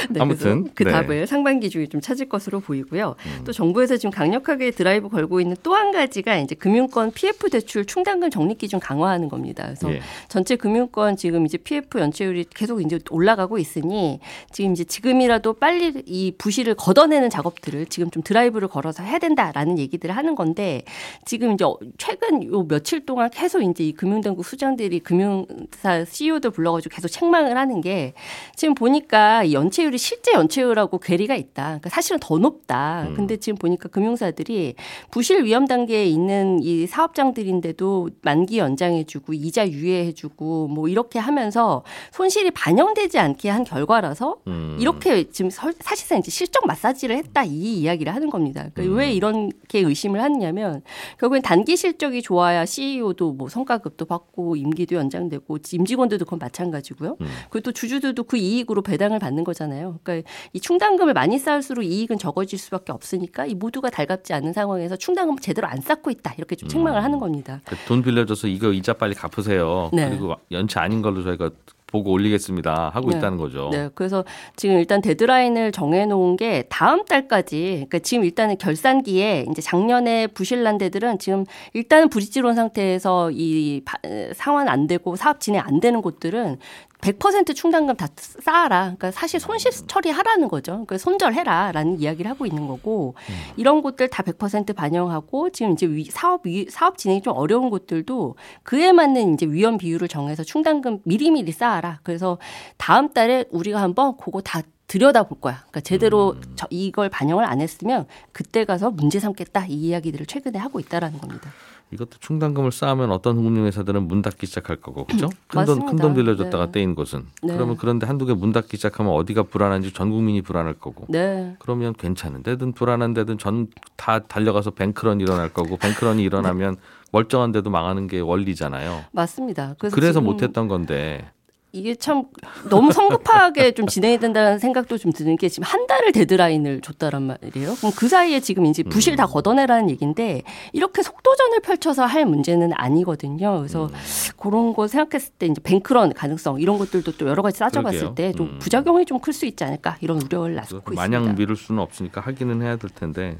네, 0.10 0.20
아무튼, 0.20 0.68
그 0.74 0.82
네. 0.82 0.90
음. 0.90 0.92
답을 0.92 1.26
상반기 1.26 1.70
중에 1.70 1.86
좀 1.86 2.00
찾을 2.00 2.28
것으로 2.28 2.60
보이고요. 2.60 3.14
또 3.44 3.52
정부에서 3.52 3.96
지금 3.96 4.10
강력하게 4.10 4.72
드라이브 4.72 5.08
걸고 5.08 5.40
있는 5.40 5.56
또 5.62 5.76
한 5.76 5.92
가지가 5.92 6.38
이제 6.38 6.54
금융권 6.54 7.12
PF 7.12 7.50
대출 7.50 7.84
충당금 7.84 8.30
적립 8.30 8.58
기준 8.58 8.80
강화하는 8.80 9.28
겁니다. 9.28 9.64
그래서 9.64 9.92
예. 9.92 10.00
전체 10.28 10.56
금융권 10.56 11.16
지금 11.16 11.44
이제 11.44 11.58
PF 11.58 11.98
연체율이 11.98 12.46
계속 12.54 12.80
이제 12.80 12.98
올라가고 13.10 13.58
있으니 13.58 14.18
지금 14.52 14.72
이제 14.72 14.84
지금이라도 14.84 15.52
빨리 15.54 15.92
이 16.06 16.32
부실을 16.38 16.74
걷어내는 16.74 17.28
작업들을 17.28 17.86
지금 17.86 18.10
좀 18.10 18.22
드라이브를 18.22 18.68
걸어서 18.68 19.02
해야 19.02 19.18
된다라는 19.18 19.78
얘기들을 19.78 20.16
하는 20.16 20.34
건데 20.34 20.82
지금 21.24 21.52
이제 21.52 21.64
최근 21.98 22.42
요 22.44 22.66
며칠 22.66 23.04
동안 23.04 23.28
계속 23.30 23.60
이제 23.60 23.84
이 23.84 23.92
금융당국 23.92 24.44
수장들이 24.44 25.00
금융사 25.00 26.04
CEO들 26.06 26.50
불러가지고 26.50 26.94
계속 26.94 27.08
책망을 27.08 27.56
하는 27.56 27.82
게 27.82 28.14
지금 28.54 28.74
보니까 28.74 29.44
이 29.44 29.52
연체율이 29.96 29.98
실제 29.98 30.32
연체율하고 30.32 30.98
괴리가 30.98 31.34
있다. 31.34 31.64
그러니까 31.64 31.90
사실은 31.90 32.18
더 32.20 32.38
높다. 32.38 33.08
근데 33.16 33.36
지금 33.38 33.56
보니까 33.58 33.88
금융사들이 33.88 34.74
부실 35.10 35.42
위험 35.44 35.66
단계에 35.66 36.04
있는 36.06 36.60
이 36.62 36.86
사업장들인데도 36.86 38.10
만기 38.22 38.58
연장해주고 38.58 39.32
이자 39.34 39.68
유예해주고 39.68 40.68
뭐 40.68 40.88
이렇게 40.88 41.18
하면서 41.18 41.82
손실이 42.12 42.50
반영되지 42.52 43.18
않게 43.18 43.48
한 43.48 43.64
결과라서 43.64 44.36
음. 44.46 44.76
이렇게 44.80 45.28
지금 45.30 45.50
설- 45.50 45.74
사실상 45.80 46.18
이제 46.18 46.30
실적 46.30 46.66
마사지를 46.66 47.16
했다 47.16 47.44
이 47.44 47.80
이야기를 47.80 48.14
하는 48.14 48.30
겁니다. 48.30 48.66
그러니까 48.74 48.94
음. 48.94 48.98
왜 48.98 49.12
이렇게 49.12 49.80
의심을 49.80 50.22
하느냐면 50.22 50.82
결국엔 51.18 51.42
단기 51.42 51.76
실적이 51.76 52.22
좋아야 52.22 52.64
CEO도 52.66 53.32
뭐 53.32 53.48
성과급도 53.48 54.04
받고 54.04 54.56
임기도 54.56 54.96
연장되고 54.96 55.58
임직원들도 55.72 56.24
그건 56.24 56.38
마찬가지고요. 56.38 57.16
음. 57.20 57.26
그리고 57.50 57.64
또 57.64 57.72
주주들도 57.72 58.24
그 58.24 58.36
이익으로 58.36 58.82
배당을 58.82 59.18
받는 59.18 59.44
거잖아요. 59.44 59.85
그러니까 60.02 60.28
이 60.52 60.60
충당금을 60.60 61.14
많이 61.14 61.38
쌓을수록 61.38 61.84
이익은 61.84 62.18
적어질 62.18 62.58
수밖에 62.58 62.92
없으니까 62.92 63.46
이 63.46 63.54
모두가 63.54 63.90
달갑지 63.90 64.32
않은 64.34 64.52
상황에서 64.52 64.96
충당금을 64.96 65.40
제대로 65.40 65.66
안 65.68 65.80
쌓고 65.80 66.10
있다 66.10 66.34
이렇게 66.38 66.56
좀 66.56 66.68
책망을 66.68 67.02
하는 67.02 67.18
겁니다. 67.18 67.60
그돈 67.64 68.02
빌려줘서 68.02 68.48
이거 68.48 68.72
이자 68.72 68.92
빨리 68.94 69.14
갚으세요. 69.14 69.90
네. 69.92 70.08
그리고 70.08 70.34
연체 70.50 70.80
아닌 70.80 71.02
걸로 71.02 71.22
저희가 71.22 71.50
보고 71.88 72.10
올리겠습니다 72.10 72.90
하고 72.92 73.10
네. 73.10 73.16
있다는 73.18 73.38
거죠. 73.38 73.68
네, 73.70 73.88
그래서 73.94 74.24
지금 74.56 74.76
일단 74.76 75.00
데드라인을 75.00 75.70
정해놓은 75.70 76.36
게 76.36 76.64
다음 76.68 77.04
달까지, 77.04 77.86
그러니까 77.88 78.00
지금 78.00 78.24
일단은 78.24 78.58
결산기에 78.58 79.46
이제 79.48 79.62
작년에 79.62 80.26
부실난 80.26 80.78
데들은 80.78 81.20
지금 81.20 81.44
일단은 81.74 82.08
부지지론 82.08 82.56
상태에서 82.56 83.30
이 83.30 83.82
바- 83.84 83.98
상환 84.34 84.68
안 84.68 84.88
되고 84.88 85.14
사업 85.14 85.38
진행 85.40 85.62
안 85.64 85.78
되는 85.78 86.02
곳들은 86.02 86.58
100% 87.00 87.54
충당금 87.54 87.94
다 87.96 88.08
쌓아라. 88.16 88.80
그러니까 88.84 89.10
사실 89.10 89.38
손실 89.38 89.70
처리하라는 89.70 90.48
거죠. 90.48 90.72
그러니까 90.72 90.98
손절해라라는 90.98 92.00
이야기를 92.00 92.30
하고 92.30 92.46
있는 92.46 92.66
거고 92.66 93.14
이런 93.56 93.82
곳들 93.82 94.08
다 94.08 94.22
100% 94.22 94.74
반영하고 94.74 95.50
지금 95.50 95.72
이제 95.72 95.86
위- 95.86 96.04
사업 96.10 96.46
위, 96.46 96.66
사업 96.70 96.98
진행이 96.98 97.22
좀 97.22 97.34
어려운 97.36 97.70
곳들도 97.70 98.36
그에 98.62 98.92
맞는 98.92 99.34
이제 99.34 99.46
위험 99.46 99.78
비율을 99.78 100.08
정해서 100.08 100.42
충당금 100.42 101.00
미리미리 101.04 101.52
쌓아라. 101.52 102.00
그래서 102.02 102.38
다음 102.78 103.12
달에 103.12 103.44
우리가 103.50 103.80
한번 103.80 104.16
그거 104.16 104.40
다 104.40 104.62
들여다 104.88 105.24
볼 105.24 105.40
거야. 105.40 105.56
그러니까 105.58 105.80
제대로 105.80 106.36
저- 106.54 106.66
이걸 106.70 107.08
반영을 107.08 107.44
안 107.44 107.60
했으면 107.60 108.06
그때 108.32 108.64
가서 108.64 108.90
문제 108.90 109.18
삼겠다. 109.20 109.66
이 109.66 109.74
이야기들을 109.74 110.26
최근에 110.26 110.58
하고 110.58 110.78
있다라는 110.80 111.18
겁니다. 111.18 111.50
이것도 111.92 112.18
충당금을 112.18 112.72
쌓으면 112.72 113.12
어떤 113.12 113.36
금융회사들은 113.36 114.08
문 114.08 114.20
닫기 114.20 114.46
시작할 114.46 114.76
거고 114.76 115.04
그죠? 115.04 115.28
큰돈 115.48 115.60
맞습니다. 115.60 115.86
큰돈 115.90 116.14
빌려줬다가 116.14 116.66
네. 116.66 116.72
떼인 116.72 116.94
곳은 116.96 117.26
네. 117.42 117.54
그러면 117.54 117.76
그런데 117.76 118.06
한두 118.06 118.26
개 118.26 118.34
문 118.34 118.50
닫기 118.52 118.76
시작하면 118.76 119.12
어디가 119.12 119.44
불안한지 119.44 119.92
전 119.92 120.10
국민이 120.10 120.42
불안할 120.42 120.74
거고 120.74 121.06
네. 121.08 121.54
그러면 121.60 121.94
괜찮은 121.94 122.42
데든 122.42 122.72
불안한 122.72 123.14
데든 123.14 123.38
전 123.38 123.68
다 123.96 124.18
달려가서 124.20 124.72
뱅크런 124.72 125.20
일어날 125.20 125.48
거고 125.52 125.76
뱅크런이 125.78 126.22
일어나면 126.22 126.76
멀쩡한 127.12 127.50
데도 127.52 127.70
망하는 127.70 128.06
게 128.08 128.20
원리잖아요. 128.20 129.04
맞습니다. 129.12 129.74
그래서, 129.78 129.94
그래서 129.94 130.20
못했던 130.20 130.68
건데 130.68 131.30
이게 131.76 131.94
참 131.94 132.24
너무 132.70 132.90
성급하게 132.90 133.72
좀 133.72 133.86
진행이 133.86 134.18
된다는 134.18 134.58
생각도 134.58 134.96
좀 134.96 135.12
드는 135.12 135.36
게 135.36 135.48
지금 135.50 135.64
한 135.64 135.86
달을 135.86 136.12
데드라인을 136.12 136.80
줬다란 136.80 137.24
말이에요. 137.24 137.74
그럼 137.74 137.92
그 137.94 138.08
사이에 138.08 138.40
지금 138.40 138.64
이제 138.64 138.82
부실 138.82 139.14
다 139.16 139.26
걷어내라는 139.26 139.90
얘기인데 139.90 140.42
이렇게 140.72 141.02
속도전을 141.02 141.60
펼쳐서 141.60 142.06
할 142.06 142.24
문제는 142.24 142.72
아니거든요. 142.72 143.58
그래서 143.58 143.90
그런 144.38 144.72
거 144.72 144.88
생각했을 144.88 145.34
때 145.38 145.46
이제 145.46 145.60
뱅크런 145.62 146.14
가능성 146.14 146.60
이런 146.60 146.78
것들도 146.78 147.12
또 147.18 147.28
여러 147.28 147.42
가지 147.42 147.58
따져봤을 147.58 147.98
그러게요. 148.00 148.14
때좀 148.14 148.46
음. 148.46 148.58
부작용이 148.58 149.04
좀 149.04 149.16
클 149.26 149.32
수 149.32 149.44
있지 149.46 149.64
않을까 149.64 149.96
이런 150.00 150.20
우려를 150.22 150.54
낳고 150.54 150.94
마냥 150.94 151.22
있습니다. 151.22 151.32
미룰 151.40 151.56
수는 151.56 151.82
없으니까 151.82 152.20
하기는 152.20 152.62
해야 152.62 152.76
될 152.76 152.90
텐데 152.90 153.38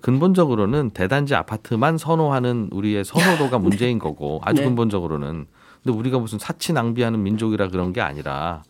근본적으로는 0.00 0.90
대단지 0.90 1.34
아파트만 1.34 1.98
선호하는 1.98 2.68
우리의 2.72 3.04
선호도가 3.04 3.58
문제인 3.60 3.98
거고 3.98 4.40
아주 4.44 4.62
네. 4.62 4.66
근본적으로는 4.66 5.46
근데 5.82 5.96
우리가 5.96 6.18
무슨 6.18 6.38
사치 6.38 6.72
낭비하는 6.72 7.22
민족이라 7.22 7.68
그런 7.68 7.92
게 7.92 8.00
아니라 8.00 8.62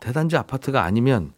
대단지 0.00 0.36
아파트가 0.36 0.82
아니면 0.82 1.32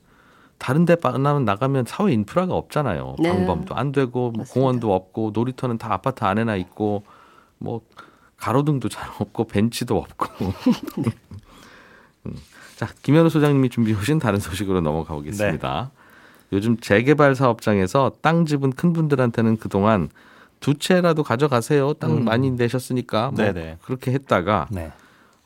다른 0.58 0.84
데 0.84 0.96
나면 0.96 1.44
나가면 1.44 1.84
사회 1.86 2.12
인프라가 2.12 2.54
없잖아요. 2.54 3.16
네. 3.18 3.28
방범도 3.28 3.74
안 3.74 3.92
되고 3.92 4.30
뭐. 4.30 4.44
공원도 4.44 4.94
없고 4.94 5.32
놀이터는 5.34 5.78
다 5.78 5.92
아파트 5.92 6.24
안에나 6.24 6.56
있고 6.56 7.04
뭐 7.58 7.82
가로등도 8.36 8.88
잘 8.88 9.08
없고 9.18 9.44
벤치도 9.44 9.96
없고. 9.96 10.52
음. 12.26 12.36
자, 12.76 12.88
김현우 13.02 13.30
소장님이 13.30 13.68
준비해 13.68 13.98
오신 13.98 14.18
다른 14.18 14.40
소식으로 14.40 14.80
넘어가 14.80 15.14
보겠습니다. 15.14 15.90
요즘 16.52 16.76
재개발 16.78 17.34
사업장에서 17.34 18.12
땅 18.20 18.46
집은 18.46 18.72
큰 18.72 18.92
분들한테는 18.92 19.58
그동안 19.58 20.08
두 20.60 20.74
채라도 20.74 21.22
가져가세요. 21.22 21.94
땅 21.94 22.18
음. 22.18 22.24
많이 22.24 22.50
내셨으니까 22.50 23.30
뭐 23.32 23.44
네네. 23.44 23.78
그렇게 23.82 24.12
했다가 24.12 24.68
네. 24.70 24.92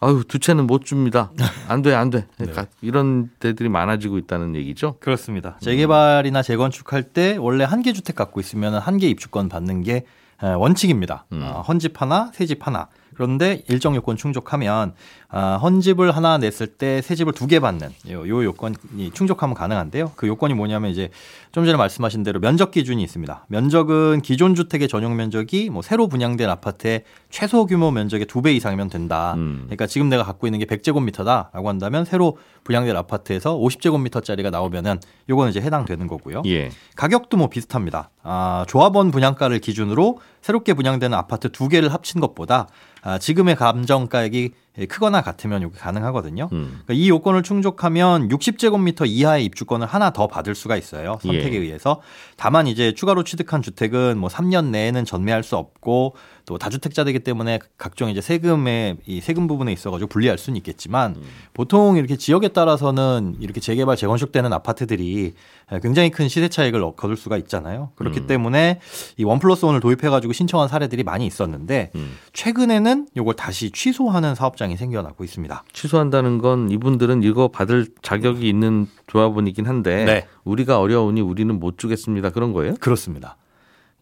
아유 0.01 0.23
두 0.27 0.39
채는 0.39 0.67
못 0.67 0.85
줍니다. 0.85 1.33
안 1.69 1.83
돼, 1.83 1.93
안 1.95 2.11
돼. 2.11 2.27
네. 2.39 2.47
가- 2.53 2.67
이런 2.83 3.31
데들이 3.41 3.69
많아지고 3.69 4.19
있다는 4.19 4.55
얘기죠. 4.55 4.97
그렇습니다. 5.01 5.57
재개발이나 5.61 6.43
재건축할 6.43 7.03
때 7.03 7.37
원래 7.37 7.65
한 7.65 7.83
개 7.83 7.93
주택 7.93 8.15
갖고 8.17 8.39
있으면 8.41 8.75
한 8.75 8.99
개 8.99 9.09
입주권 9.09 9.49
받는 9.49 9.83
게 9.83 10.05
에, 10.43 10.47
원칙입니다. 10.53 11.25
음. 11.33 11.43
어, 11.43 11.63
헌집 11.67 12.01
하나, 12.01 12.31
새 12.33 12.47
집 12.47 12.65
하나. 12.67 12.87
그런데 13.17 13.65
일정 13.69 13.97
요건 13.97 14.17
충족하면 14.17 14.95
아, 15.29 15.57
헌집을 15.57 16.13
하나 16.15 16.39
냈을 16.39 16.69
때 16.69 17.03
새 17.03 17.17
집을 17.17 17.33
두 17.33 17.49
개 17.49 17.59
받는 17.59 17.89
요, 18.11 18.29
요 18.29 18.45
요건이 18.45 19.11
충족하면 19.13 19.57
가능한데요. 19.57 20.13
그 20.15 20.29
요건이 20.29 20.55
뭐냐면 20.55 20.93
이제 20.93 21.11
좀 21.53 21.65
전에 21.65 21.77
말씀하신 21.77 22.23
대로 22.23 22.41
면적 22.41 22.71
기준이 22.71 23.03
있습니다. 23.03 23.47
면적은 23.49 24.21
기존 24.23 24.55
주택의 24.55 24.87
전용 24.89 25.17
면적이 25.17 25.71
뭐 25.71 25.83
새로 25.83 26.07
분양된 26.09 26.49
아파트의 26.49 27.05
최소 27.31 27.67
규모 27.67 27.91
면적의 27.91 28.27
두 28.27 28.43
배 28.43 28.53
이상이면 28.53 28.89
된다. 28.89 29.35
음. 29.37 29.63
그러니까 29.65 29.87
지금 29.87 30.09
내가 30.09 30.23
갖고 30.23 30.47
있는 30.47 30.59
게 30.61 30.65
100제곱미터다라고 30.67 31.65
한다면 31.67 32.05
새로 32.05 32.37
분양된 32.65 32.95
아파트에서 32.97 33.57
50제곱미터짜리가 33.57 34.51
나오면은 34.51 35.01
요거는 35.29 35.51
이제 35.51 35.61
해당되는 35.61 36.07
거고요. 36.07 36.43
예. 36.47 36.71
가격도 36.97 37.37
뭐 37.37 37.49
비슷합니다. 37.49 38.11
아, 38.23 38.65
조합원 38.69 39.11
분양가를 39.11 39.59
기준으로 39.59 40.19
새롭게 40.43 40.75
분양되는 40.75 41.17
아파트 41.17 41.51
두 41.51 41.69
개를 41.69 41.93
합친 41.93 42.21
것보다 42.21 42.69
아, 43.03 43.19
지금의 43.19 43.57
감정가액이 43.57 44.53
크거나 44.87 45.23
같으면 45.23 45.63
이게 45.63 45.71
가능하거든요. 45.77 46.49
음. 46.53 46.81
그러니까 46.85 46.95
이 46.95 47.09
요건을 47.09 47.43
충족하면 47.43 48.29
60제곱미터 48.29 49.07
이하의 49.07 49.45
입주권을 49.47 49.87
하나 49.87 50.11
더 50.11 50.27
받을 50.27 50.55
수가 50.55 50.77
있어요. 50.77 51.19
선택에 51.23 51.57
예. 51.57 51.61
의해서. 51.61 52.01
다만 52.37 52.67
이제 52.67 52.93
추가로 52.93 53.25
취득한 53.25 53.63
주택은 53.63 54.19
뭐 54.19 54.29
3년 54.29 54.67
내에는 54.67 55.05
전매할 55.05 55.43
수 55.43 55.57
없고 55.57 56.15
또 56.47 56.57
다주택자되기 56.57 57.21
때문에 57.21 57.59
각종 57.77 58.09
이제 58.09 58.21
세금의 58.21 58.99
이 59.07 59.21
세금 59.21 59.47
부분에 59.47 59.73
있어가지고 59.73 60.09
분리할 60.09 60.39
수는 60.39 60.57
있겠지만 60.57 61.17
음. 61.17 61.23
보통 61.53 61.97
이렇게 61.97 62.17
지역에 62.17 62.49
따라서는 62.49 63.37
이렇게 63.41 63.61
재개발 63.61 63.97
재건축되는 63.97 64.53
아파트들이 64.53 65.35
굉장히 65.83 66.11
큰 66.11 66.29
시세 66.29 66.49
차익을 66.49 66.83
얻- 66.83 66.97
거둘 66.97 67.17
수가 67.17 67.37
있잖아요. 67.37 67.91
그렇기 67.97 68.21
음. 68.21 68.27
때문에 68.27 68.81
이원 69.19 69.39
플러스 69.39 69.65
원을 69.67 69.81
도입해가지고 69.81 70.33
신청한 70.33 70.69
사례들이 70.69 71.03
많이 71.05 71.27
있었는데 71.27 71.91
음. 71.95 72.17
최근에는 72.33 73.09
이걸 73.15 73.35
다시 73.35 73.71
취소하는 73.71 74.35
사업장이 74.35 74.77
생겨나고 74.77 75.25
있습니다. 75.25 75.65
취소한다는 75.73 76.39
건 76.39 76.71
이분들은 76.71 77.23
이거 77.23 77.49
받을 77.49 77.87
자격이 78.03 78.49
있는 78.49 78.87
조합원이긴 79.09 79.67
한데 79.67 80.05
네. 80.05 80.27
우리가 80.45 80.81
어려우니 80.81 81.21
우리는 81.21 81.59
못 81.59 81.77
주겠습니다. 81.79 82.31
그런 82.31 82.53
거예요? 82.53 82.75
그렇습니다. 82.81 83.37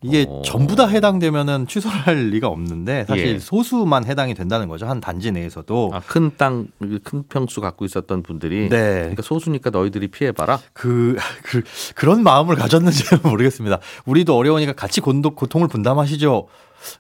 이게 0.03 0.27
어. 0.29 0.43
전부 0.45 0.77
다 0.77 0.87
해당되면은 0.87 1.67
취소를 1.67 1.97
할 1.99 2.29
리가 2.29 2.49
없는데 2.49 3.07
사실 3.09 3.27
예. 3.27 3.39
소수만 3.39 4.05
해당이 4.05 4.35
된다는 4.35 4.69
거죠. 4.69 4.87
한 4.87 5.01
단지 5.01 5.33
내에서도. 5.33 5.91
아, 5.93 6.01
큰 6.07 6.33
땅, 6.37 6.69
큰 7.03 7.23
평수 7.29 7.61
갖고 7.61 7.85
있었던 7.85 8.23
분들이 8.23 8.69
네. 8.69 8.99
그러니까 8.99 9.23
소수니까 9.23 9.71
너희들이 9.71 10.09
피해봐라. 10.09 10.61
그, 10.75 11.17
그, 11.43 11.63
그런 11.95 12.23
마음을 12.23 12.57
가졌는지는 12.57 13.23
모르겠습니다. 13.25 13.79
우리도 14.05 14.37
어려우니까 14.37 14.75
같이 14.75 15.01
곤도, 15.01 15.35
고통을 15.35 15.69
분담하시죠. 15.69 16.47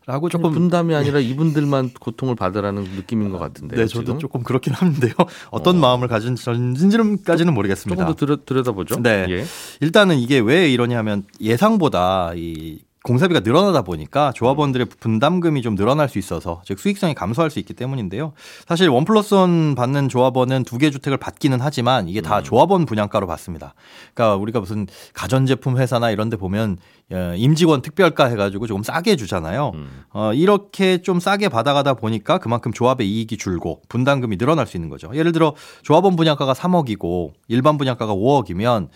라고 0.07 0.29
조금 0.29 0.51
조금. 0.51 0.55
분담이 0.61 0.95
아니라 0.95 1.21
이분들만 1.21 1.91
고통을 2.01 2.35
받으라는 2.35 2.83
느낌인 2.97 3.31
것 3.31 3.39
같은데. 3.39 3.77
네, 3.77 3.87
저도 3.87 4.19
조금 4.19 4.43
그렇긴 4.43 4.73
한데요. 4.73 5.13
어떤 5.51 5.79
마음을 5.81 6.09
가진지는까지는 6.09 7.55
모르겠습니다. 7.55 8.03
조금 8.03 8.15
더 8.15 8.17
들여, 8.17 8.45
들여다보죠. 8.45 9.01
네. 9.03 9.27
예. 9.29 9.45
일단은 9.81 10.19
이게 10.19 10.39
왜 10.39 10.71
이러냐면 10.71 11.25
예상보다 11.41 12.33
이 12.37 12.81
공사비가 13.05 13.39
늘어나다 13.39 13.83
보니까 13.83 14.33
조합원들의 14.35 14.87
분담금이 14.99 15.63
좀 15.63 15.77
늘어날 15.77 16.09
수 16.09 16.19
있어서 16.19 16.61
즉 16.65 16.81
수익성이 16.81 17.15
감소할 17.15 17.51
수 17.53 17.61
있기 17.61 17.73
때문인데요. 17.73 18.33
사실 18.67 18.89
원 18.89 19.05
플러스 19.05 19.33
원 19.35 19.77
받는 19.77 20.09
조합원은 20.09 20.65
두 20.65 20.79
개 20.79 20.91
주택을 20.91 21.17
받기는 21.17 21.59
하지만 21.61 22.09
이게 22.09 22.21
다 22.21 22.43
조합원 22.43 22.85
분양가로 22.85 23.29
받습니다. 23.29 23.75
그러니까 24.13 24.35
우리가 24.37 24.59
무슨 24.59 24.89
가전제품 25.15 25.79
회사나 25.79 26.11
이런 26.11 26.31
데 26.31 26.37
보면 26.37 26.73
어, 26.73 26.96
임직원 27.37 27.83
특별가 27.83 28.27
해가지고 28.27 28.67
조금 28.67 28.83
싸게 28.83 29.17
주잖아요. 29.17 29.73
어, 30.11 30.33
이렇게 30.35 30.99
좀 31.03 31.21
싸게 31.21 31.49
받아가다 31.49 31.95
보니까 31.95 32.39
그만큼 32.39 32.73
조합의 32.73 33.09
이익이 33.09 33.37
줄고 33.37 33.83
분담금이 33.89 34.39
늘어날 34.39 34.67
수 34.67 34.77
있는 34.77 34.89
거죠. 34.89 35.11
예를 35.15 35.33
들어 35.33 35.55
조합원 35.83 36.17
분양가가 36.17 36.53
3억이고 36.53 37.33
일반 37.49 37.79
분양가가 37.79 38.13
5억이면 38.13 38.89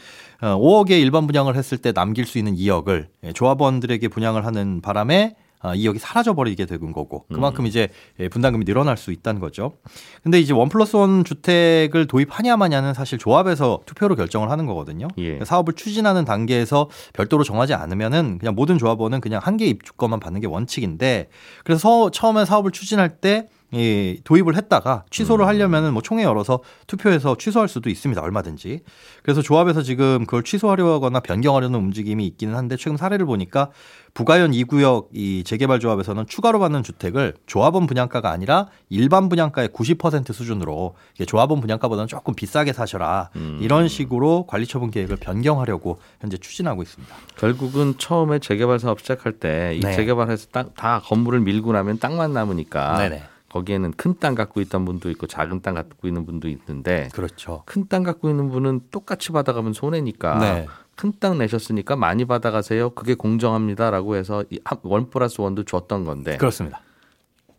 어, 0.43 0.47
5억에 0.59 0.93
일반 1.01 1.27
분양을 1.27 1.55
했을 1.57 1.79
때 1.79 1.93
남길 1.93 2.27
수 2.27 2.39
있는 2.39 2.57
2억을 2.57 3.07
예, 3.25 3.33
조합원들에게 3.33 4.09
분양을 4.09 4.45
하는 4.45 4.81
바람에 4.81 5.37
아, 5.63 5.75
2억이 5.75 5.99
사라져 5.99 6.33
버리게 6.35 6.65
되는 6.67 6.91
거고 6.93 7.27
그만큼 7.33 7.67
이제 7.67 7.89
예, 8.19 8.29
분담금이 8.29 8.65
늘어날 8.65 8.97
수 8.97 9.13
있다는 9.13 9.41
거죠. 9.41 9.75
근데 10.23 10.41
이제 10.41 10.53
원 10.55 10.69
플러스 10.69 10.97
원 10.97 11.23
주택을 11.23 12.07
도입하냐 12.07 12.57
마냐는 12.57 12.95
사실 12.95 13.19
조합에서 13.19 13.81
투표로 13.87 14.17
결정을 14.17 14.51
하는 14.51 14.67
거거든요. 14.67 15.09
예. 15.19 15.23
그러니까 15.25 15.45
사업을 15.45 15.75
추진하는 15.75 16.25
단계에서 16.25 16.89
별도로 17.13 17.45
정하지 17.45 17.75
않으면은 17.75 18.39
그냥 18.39 18.55
모든 18.55 18.79
조합원은 18.79 19.21
그냥 19.21 19.41
한 19.45 19.61
개 19.61 19.67
입주권만 19.67 20.21
받는 20.21 20.41
게 20.41 20.47
원칙인데 20.47 21.29
그래서 21.65 22.11
처음에 22.11 22.47
사업을 22.47 22.71
추진할 22.71 23.11
때 23.21 23.47
이 23.73 24.21
도입을 24.25 24.57
했다가 24.57 25.05
취소를 25.11 25.47
하려면은 25.47 25.93
뭐 25.93 26.03
총회 26.03 26.25
열어서 26.25 26.61
투표해서 26.87 27.37
취소할 27.37 27.69
수도 27.69 27.89
있습니다. 27.89 28.21
얼마든지. 28.21 28.81
그래서 29.23 29.43
조합에서 29.43 29.83
지금 29.83 30.27
그걸 30.27 30.43
취소하려 30.43 30.93
하거나 30.95 31.21
변경하려는 31.21 31.79
움직임이 31.79 32.27
있기는 32.27 32.55
한데 32.55 32.77
최근 32.77 32.97
사례를 32.97 33.27
보니까 33.27 33.71
부가현 34.13 34.51
2구역 34.51 35.09
이 35.13 35.45
재개발 35.45 35.79
조합에서는 35.79 36.27
추가로 36.27 36.59
받는 36.59 36.83
주택을 36.83 37.35
조합원 37.47 37.87
분양가가 37.87 38.29
아니라 38.31 38.67
일반 38.89 39.29
분양가의 39.29 39.69
90% 39.69 40.33
수준으로 40.33 40.97
조합원 41.29 41.61
분양가보다는 41.61 42.09
조금 42.09 42.35
비싸게 42.35 42.73
사셔라. 42.73 43.31
이런 43.61 43.87
식으로 43.87 44.47
관리 44.49 44.67
처분 44.67 44.91
계획을 44.91 45.17
변경하려고 45.17 46.01
현재 46.21 46.37
추진하고 46.37 46.83
있습니다. 46.83 47.15
결국은 47.37 47.95
처음에 47.99 48.41
재개발 48.41 48.81
사업 48.81 49.01
시작할 49.01 49.35
때이 49.35 49.81
네. 49.81 49.95
재개발해서 49.95 50.49
땅, 50.51 50.71
다 50.75 51.01
건물을 51.05 51.41
밀고 51.41 51.73
나면 51.73 52.01
땅만 52.01 52.33
남으니까 52.33 52.99
네네. 52.99 53.23
거기에는 53.51 53.93
큰 53.93 54.15
땅 54.15 54.35
갖고 54.35 54.61
있던 54.61 54.85
분도 54.85 55.11
있고 55.11 55.27
작은 55.27 55.61
땅 55.61 55.75
갖고 55.75 56.09
있는 56.09 56.25
분도 56.25 56.49
있는데 56.49 57.09
그렇죠. 57.13 57.63
큰 57.67 57.87
땅 57.89 58.03
갖고 58.03 58.31
있는 58.31 58.49
분은 58.51 58.83
똑같이 58.91 59.33
받아가면 59.33 59.73
손해니까 59.73 60.39
네. 60.39 60.67
큰땅 60.97 61.39
내셨으니까 61.39 61.97
많이 61.97 62.25
받아가세요. 62.25 62.91
그게 62.91 63.15
공정합니다라고 63.15 64.17
해서 64.17 64.45
원 64.83 65.11
플러스 65.11 65.41
원도 65.41 65.65
줬던 65.65 66.05
건데 66.05 66.37
그렇습니다. 66.37 66.81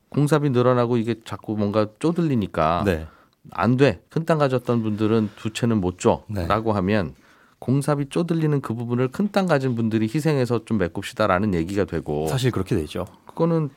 공사비 0.09 0.49
늘어나고 0.49 0.97
이게 0.97 1.15
자꾸 1.25 1.55
뭔가 1.55 1.87
쪼들리니까 1.99 2.83
네. 2.85 3.07
안 3.51 3.75
돼. 3.77 4.01
큰 4.09 4.25
땅 4.25 4.37
가졌던 4.37 4.83
분들은 4.83 5.31
두 5.35 5.51
채는 5.51 5.81
못 5.81 5.97
네. 6.27 6.45
줘라고 6.47 6.73
하면 6.73 7.15
공사비 7.59 8.09
쪼들리는 8.09 8.61
그 8.61 8.73
부분을 8.73 9.09
큰 9.09 9.29
땅 9.31 9.45
가진 9.47 9.75
분들이 9.75 10.05
희생해서 10.05 10.65
좀 10.65 10.77
메꿉시다라는 10.77 11.53
얘기가 11.53 11.85
되고 11.85 12.27
사실 12.27 12.51
그렇게 12.51 12.75
되죠. 12.75 13.05
그거는 13.25 13.69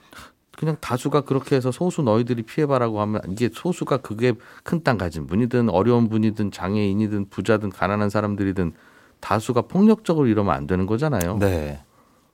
그냥 0.64 0.76
다수가 0.80 1.22
그렇게 1.22 1.56
해서 1.56 1.70
소수 1.70 2.02
너희들이 2.02 2.42
피해봐라고 2.42 3.00
하면 3.02 3.20
이게 3.28 3.50
소수가 3.52 3.98
그게 3.98 4.32
큰 4.62 4.82
땅 4.82 4.98
가진 4.98 5.26
분이든 5.26 5.68
어려운 5.70 6.08
분이든 6.08 6.50
장애인이든 6.50 7.28
부자든 7.30 7.70
가난한 7.70 8.10
사람들이든 8.10 8.72
다수가 9.20 9.62
폭력적으로 9.62 10.26
이러면 10.26 10.54
안 10.54 10.66
되는 10.66 10.86
거잖아요. 10.86 11.38
네. 11.38 11.82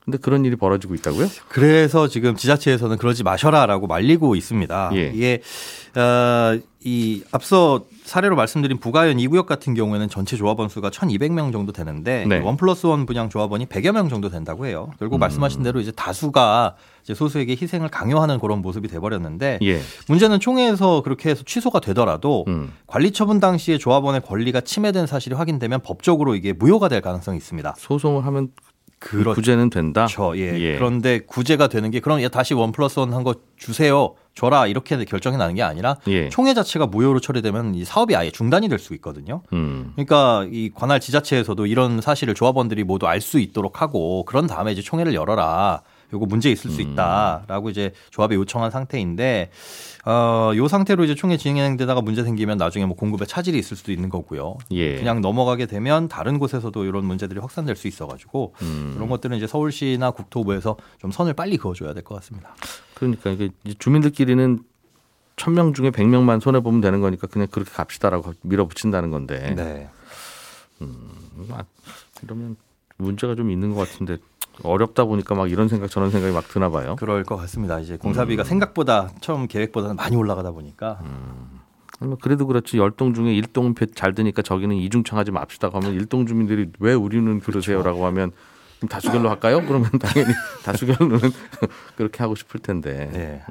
근데 0.04 0.16
그런 0.16 0.44
일이 0.44 0.56
벌어지고 0.56 0.94
있다고요? 0.94 1.28
그래서 1.48 2.08
지금 2.08 2.34
지자체에서는 2.34 2.96
그러지 2.96 3.22
마셔라라고 3.22 3.86
말리고 3.86 4.34
있습니다. 4.34 4.90
예. 4.94 5.12
이게 5.14 5.42
어, 5.94 6.58
이 6.82 7.22
앞서 7.32 7.84
사례로 8.04 8.34
말씀드린 8.34 8.78
부가현 8.78 9.18
2구역 9.18 9.44
같은 9.44 9.74
경우에는 9.74 10.08
전체 10.08 10.36
조합원 10.36 10.70
수가 10.70 10.88
1,200명 10.88 11.52
정도 11.52 11.72
되는데 11.72 12.24
네. 12.26 12.38
원 12.38 12.56
플러스 12.56 12.86
원 12.86 13.04
분양 13.04 13.28
조합원이 13.28 13.66
100여 13.66 13.92
명 13.92 14.08
정도 14.08 14.30
된다고 14.30 14.66
해요. 14.66 14.90
결국 14.98 15.18
음. 15.18 15.20
말씀하신 15.20 15.62
대로 15.62 15.80
이제 15.80 15.92
다수가 15.92 16.76
이제 17.02 17.14
소수에게 17.14 17.52
희생을 17.60 17.88
강요하는 17.90 18.38
그런 18.38 18.62
모습이 18.62 18.88
돼 18.88 18.98
버렸는데 18.98 19.58
예. 19.62 19.80
문제는 20.08 20.40
총회에서 20.40 21.02
그렇게 21.02 21.28
해서 21.28 21.42
취소가 21.44 21.80
되더라도 21.80 22.46
음. 22.48 22.72
관리 22.86 23.10
처분 23.12 23.38
당시에 23.38 23.76
조합원의 23.76 24.22
권리가 24.22 24.62
침해된 24.62 25.06
사실이 25.06 25.34
확인되면 25.34 25.80
법적으로 25.82 26.34
이게 26.34 26.54
무효가 26.54 26.88
될 26.88 27.02
가능성이 27.02 27.36
있습니다. 27.36 27.74
소송을 27.76 28.24
하면 28.24 28.48
그 29.00 29.16
그렇죠. 29.18 29.34
구제는 29.34 29.70
된다. 29.70 30.04
그렇죠. 30.06 30.36
예. 30.36 30.60
예. 30.60 30.76
그런데 30.76 31.20
구제가 31.26 31.68
되는 31.68 31.90
게 31.90 32.00
그럼 32.00 32.20
얘 32.20 32.28
다시 32.28 32.52
원 32.54 32.70
플러스 32.70 32.98
원 33.00 33.12
한 33.14 33.24
거 33.24 33.34
주세요. 33.56 34.14
줘라. 34.34 34.66
이렇게 34.68 35.02
결정이 35.04 35.36
나는 35.38 35.54
게 35.54 35.62
아니라 35.62 35.96
예. 36.06 36.28
총회 36.28 36.52
자체가 36.54 36.86
무효로 36.86 37.18
처리되면 37.20 37.74
이 37.74 37.84
사업이 37.84 38.14
아예 38.14 38.30
중단이 38.30 38.68
될 38.68 38.78
수 38.78 38.94
있거든요. 38.94 39.42
음. 39.54 39.92
그러니까 39.96 40.46
이 40.52 40.70
관할 40.74 41.00
지자체에서도 41.00 41.64
이런 41.66 42.00
사실을 42.00 42.34
조합원들이 42.34 42.84
모두 42.84 43.06
알 43.08 43.20
수 43.22 43.38
있도록 43.40 43.80
하고 43.82 44.24
그런 44.26 44.46
다음에 44.46 44.70
이제 44.72 44.82
총회를 44.82 45.14
열어라. 45.14 45.82
요거 46.12 46.26
문제 46.26 46.50
있을 46.50 46.70
음. 46.70 46.74
수 46.74 46.80
있다라고 46.82 47.70
이제 47.70 47.92
조합에 48.10 48.34
요청한 48.34 48.70
상태인데 48.70 49.50
어, 50.04 50.52
요 50.56 50.68
상태로 50.68 51.04
이제 51.04 51.14
총회 51.14 51.36
진행되다가 51.36 52.00
문제 52.00 52.22
생기면 52.24 52.58
나중에 52.58 52.86
뭐 52.86 52.96
공급에 52.96 53.26
차질이 53.26 53.58
있을 53.58 53.76
수도 53.76 53.92
있는 53.92 54.08
거고요. 54.08 54.56
예. 54.72 54.96
그냥 54.96 55.20
넘어가게 55.20 55.66
되면 55.66 56.08
다른 56.08 56.38
곳에서도 56.38 56.84
이런 56.84 57.04
문제들이 57.04 57.38
확산될 57.40 57.76
수 57.76 57.86
있어가지고 57.88 58.54
음. 58.62 58.92
그런 58.94 59.08
것들은 59.08 59.36
이제 59.36 59.46
서울시나 59.46 60.10
국토부에서 60.12 60.76
좀 60.98 61.10
선을 61.10 61.34
빨리 61.34 61.56
그어줘야 61.56 61.92
될 61.94 62.02
것 62.02 62.14
같습니다. 62.16 62.54
그러니까 62.94 63.30
이게 63.30 63.50
주민들끼리는 63.78 64.62
천 65.36 65.54
명 65.54 65.72
중에 65.72 65.90
백 65.90 66.06
명만 66.06 66.38
손해 66.40 66.60
보면 66.60 66.80
되는 66.82 67.00
거니까 67.00 67.26
그냥 67.26 67.48
그렇게 67.50 67.70
갑시다라고 67.70 68.34
밀어붙인다는 68.42 69.10
건데 69.10 69.54
네. 69.56 69.88
아, 71.50 71.64
이러면 72.22 72.56
문제가 72.98 73.34
좀 73.34 73.50
있는 73.50 73.74
것 73.74 73.88
같은데 73.88 74.18
어렵다 74.62 75.04
보니까 75.04 75.34
막 75.34 75.50
이런 75.50 75.68
생각 75.68 75.90
저런 75.90 76.10
생각이 76.10 76.32
막 76.32 76.46
드나 76.48 76.68
봐요. 76.70 76.96
그럴 76.98 77.24
것 77.24 77.36
같습니다. 77.36 77.78
이제 77.80 77.94
음. 77.94 77.98
공사비가 77.98 78.44
생각보다 78.44 79.10
처음 79.20 79.46
계획보다는 79.46 79.96
많이 79.96 80.16
올라가다 80.16 80.50
보니까 80.52 81.00
뭐 82.00 82.16
그래도 82.20 82.46
그렇지 82.46 82.78
열동 82.78 83.12
중에 83.14 83.32
일 83.34 83.46
동은 83.46 83.74
잘 83.94 84.14
되니까 84.14 84.42
저기는 84.42 84.74
이중창하지 84.76 85.32
맙시다 85.32 85.70
하면 85.72 85.92
일동 85.92 86.26
주민들이 86.26 86.68
왜 86.78 86.94
우리는 86.94 87.40
그러세요라고 87.40 88.06
하면 88.06 88.32
그럼 88.78 88.88
다수결로 88.88 89.28
할까요? 89.28 89.62
그러면 89.66 89.90
당연히 90.00 90.32
다수결로는 90.64 91.18
그렇게 91.96 92.22
하고 92.22 92.34
싶을 92.34 92.60
텐데. 92.60 93.10
네. 93.12 93.42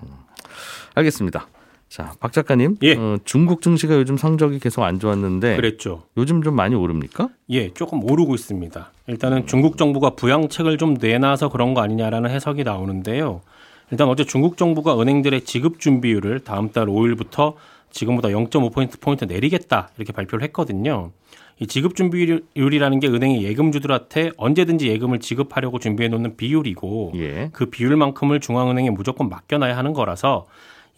알겠습니다. 0.95 1.47
자, 1.89 2.13
박 2.19 2.31
작가님, 2.31 2.77
예. 2.83 2.93
어, 2.93 3.17
중국 3.25 3.63
증시가 3.63 3.95
요즘 3.95 4.15
성적이 4.15 4.59
계속 4.59 4.83
안 4.83 4.99
좋았는데 4.99 5.55
그랬죠. 5.55 6.03
요즘 6.17 6.43
좀 6.43 6.55
많이 6.55 6.75
오릅니까? 6.75 7.29
예, 7.49 7.73
조금 7.73 8.03
오르고 8.03 8.35
있습니다. 8.35 8.91
일단은 9.07 9.47
중국 9.47 9.77
정부가 9.77 10.11
부양책을 10.11 10.77
좀 10.77 10.93
내놔서 10.93 11.49
그런 11.49 11.73
거 11.73 11.81
아니냐라는 11.81 12.29
해석이 12.29 12.63
나오는데요. 12.63 13.41
일단 13.89 14.07
어제 14.07 14.23
중국 14.23 14.55
정부가 14.55 15.01
은행들의 15.01 15.41
지급 15.45 15.79
준비율을 15.79 16.41
다음 16.41 16.71
달 16.71 16.85
5일부터 16.85 17.55
지금보다 17.89 18.29
0.5포인트 18.29 19.01
포인트 19.01 19.25
내리겠다 19.25 19.89
이렇게 19.97 20.13
발표를 20.13 20.43
했거든요. 20.45 21.11
이 21.59 21.65
지급 21.65 21.95
준비율이라는 21.95 22.99
게 22.99 23.07
은행이 23.07 23.43
예금주들한테 23.43 24.31
언제든지 24.37 24.87
예금을 24.89 25.19
지급하려고 25.19 25.79
준비해 25.79 26.07
놓는 26.07 26.37
비율이고 26.37 27.13
예. 27.15 27.49
그 27.51 27.65
비율만큼을 27.65 28.39
중앙은행에 28.41 28.91
무조건 28.91 29.27
맡겨놔야 29.27 29.75
하는 29.75 29.93
거라서 29.93 30.45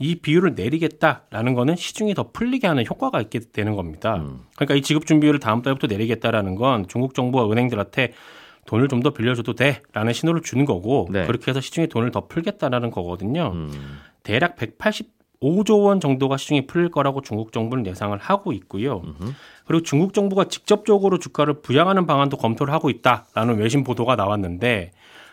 이 0.02 0.16
비율을 0.16 0.56
내리겠다라는 0.56 1.54
거는 1.54 1.76
시중이 1.76 2.16
더 2.16 2.32
풀리게 2.32 2.68
하는 2.68 2.86
효과가 2.86 3.22
있게 3.22 3.40
되는 3.54 3.76
겁니다. 3.76 4.24
그러니까 4.56 4.76
이 4.76 4.82
지급 4.82 5.06
준비율을 5.06 5.40
다음 5.40 5.62
달부터 5.62 5.88
내리겠다라는 5.88 6.56
건 6.56 6.88
중국 6.88 7.14
정부가 7.14 7.50
은행들한테 7.52 8.14
돈을 8.66 8.88
좀 8.88 9.02
더 9.02 9.12
빌려줘도 9.12 9.54
돼라는 9.54 10.14
신호를 10.14 10.42
주는 10.42 10.66
거고 10.66 11.08
네. 11.12 11.26
그렇게 11.26 11.50
해서 11.50 11.62
시중에 11.62 11.88
돈을 11.88 12.12
더 12.12 12.28
풀겠다라는 12.28 12.92
거거든요. 12.92 13.52
음. 13.54 14.00
대략 14.24 14.56
185조 14.56 15.86
원 15.86 16.00
정도가 16.00 16.38
시중에 16.38 16.68
풀릴 16.68 16.90
거라고 16.90 17.22
중국 17.22 17.52
정부는 17.52 17.88
예상을 17.88 18.16
하고 18.20 18.54
있고요. 18.54 19.02
그리고 19.66 19.84
중국 19.84 20.14
정부가 20.14 20.46
직접적으로 20.46 21.18
주가를 21.18 21.62
부양하는 21.62 22.06
방안도 22.06 22.38
검토를 22.38 22.74
하고 22.74 22.92
있다라는 22.92 23.58
외신 23.58 23.84
보도가 23.84 24.16
나왔는데 24.16 24.92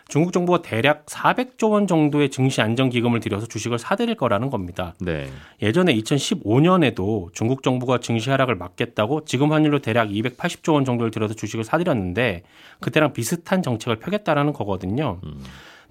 중국 0.09 0.33
정부가 0.33 0.63
대략 0.63 1.05
400조 1.05 1.71
원 1.71 1.85
정도의 1.85 2.29
증시 2.29 2.61
안정 2.61 2.89
기금을 2.89 3.19
들여서 3.19 3.45
주식을 3.45 3.77
사들일 3.77 4.15
거라는 4.15 4.49
겁니다. 4.49 4.95
네. 4.99 5.29
예전에 5.61 5.95
2015년에도 5.95 7.31
중국 7.31 7.61
정부가 7.61 7.99
증시 7.99 8.29
하락을 8.31 8.55
막겠다고 8.55 9.23
지금 9.25 9.53
환율로 9.53 9.79
대략 9.79 10.09
280조 10.09 10.73
원 10.73 10.83
정도를 10.83 11.11
들여서 11.11 11.35
주식을 11.35 11.63
사들였는데 11.63 12.41
그때랑 12.79 13.13
비슷한 13.13 13.61
정책을 13.61 13.99
펴겠다라는 13.99 14.51
거거든요. 14.53 15.21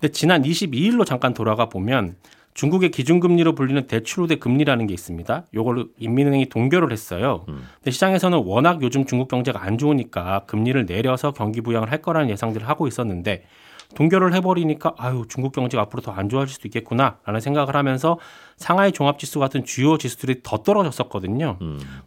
근데 0.00 0.12
지난 0.12 0.42
22일로 0.42 1.06
잠깐 1.06 1.32
돌아가 1.32 1.68
보면 1.68 2.16
중국의 2.54 2.90
기준금리로 2.90 3.54
불리는 3.54 3.86
대출우대 3.86 4.36
금리라는 4.36 4.88
게 4.88 4.94
있습니다. 4.94 5.44
요걸 5.54 5.86
인민은행이 6.00 6.48
동결을 6.48 6.90
했어요. 6.90 7.44
근데 7.46 7.92
시장에서는 7.92 8.42
워낙 8.44 8.82
요즘 8.82 9.06
중국 9.06 9.28
경제가 9.28 9.62
안 9.62 9.78
좋으니까 9.78 10.40
금리를 10.46 10.86
내려서 10.86 11.30
경기 11.30 11.60
부양을 11.60 11.92
할 11.92 12.02
거라는 12.02 12.30
예상들을 12.30 12.68
하고 12.68 12.88
있었는데 12.88 13.44
동결을 13.98 14.32
해버리니까 14.34 14.94
아유 14.96 15.24
중국 15.28 15.52
경제가 15.52 15.82
앞으로 15.82 16.02
더 16.02 16.12
안 16.18 16.28
좋아질 16.28 16.54
수도 16.54 16.68
있겠구나라는 16.68 17.40
생각을 17.40 17.76
하면서 17.76 18.18
상하이 18.56 18.92
종합지수 18.92 19.38
같은 19.38 19.64
주요 19.64 19.98
지수들이 19.98 20.40
더 20.42 20.58
떨어졌었거든요. 20.58 21.58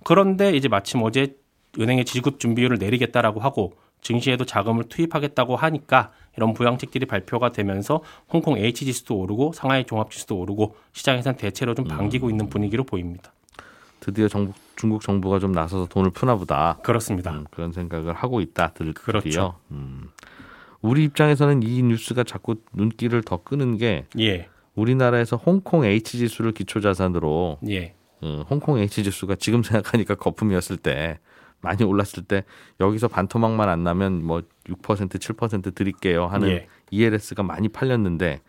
그런데 0.03 0.51
이제 0.51 0.67
마침 0.67 1.01
어제 1.03 1.35
은행의 1.79 2.03
지급 2.05 2.39
준비율을 2.39 2.77
내리겠다라고 2.77 3.39
하고 3.39 3.73
증시에도 4.01 4.45
자금을 4.45 4.85
투입하겠다고 4.85 5.55
하니까 5.55 6.11
이런 6.35 6.53
부양책들이 6.53 7.05
발표가 7.05 7.51
되면서 7.51 8.01
홍콩 8.31 8.57
H 8.57 8.85
지수도 8.85 9.17
오르고 9.19 9.53
상하이 9.53 9.85
종합지수도 9.85 10.37
오르고 10.37 10.75
시장에선 10.93 11.37
대체로 11.37 11.75
좀 11.75 11.85
반기고 11.85 12.29
있는 12.29 12.49
분위기로 12.49 12.83
보입니다. 12.83 13.31
드디어 13.99 14.27
정부, 14.27 14.53
중국 14.75 15.01
정부가 15.01 15.39
좀 15.39 15.51
나서서 15.51 15.85
돈을 15.87 16.09
푸나 16.09 16.35
보다. 16.35 16.77
그렇습니다. 16.83 17.31
음, 17.31 17.45
그런 17.51 17.71
생각을 17.71 18.13
하고 18.13 18.41
있다. 18.41 18.71
들 18.73 18.93
그렇죠. 18.93 19.55
음. 19.71 20.09
우리 20.81 21.03
입장에서는 21.05 21.63
이 21.63 21.81
뉴스가 21.83 22.23
자꾸 22.23 22.55
눈길을 22.73 23.21
더 23.23 23.37
끄는 23.43 23.77
게 23.77 24.05
예, 24.19 24.49
우리나라에서 24.75 25.35
홍콩 25.37 25.85
H 25.85 26.17
지수를 26.17 26.51
기초 26.53 26.79
자산으로 26.79 27.59
예, 27.69 27.93
어, 28.21 28.43
홍콩 28.49 28.79
H 28.79 29.03
지수가 29.03 29.35
지금 29.35 29.61
생각하니까 29.63 30.15
거품이었을 30.15 30.77
때 30.77 31.19
많이 31.61 31.83
올랐을 31.83 32.23
때 32.27 32.43
여기서 32.79 33.07
반토막만 33.07 33.69
안 33.69 33.83
나면 33.83 34.23
뭐 34.25 34.41
6% 34.67 35.09
7% 35.19 35.75
드릴게요 35.75 36.25
하는 36.25 36.49
예. 36.49 36.67
ELS가 36.89 37.43
많이 37.43 37.69
팔렸는데 37.69 38.41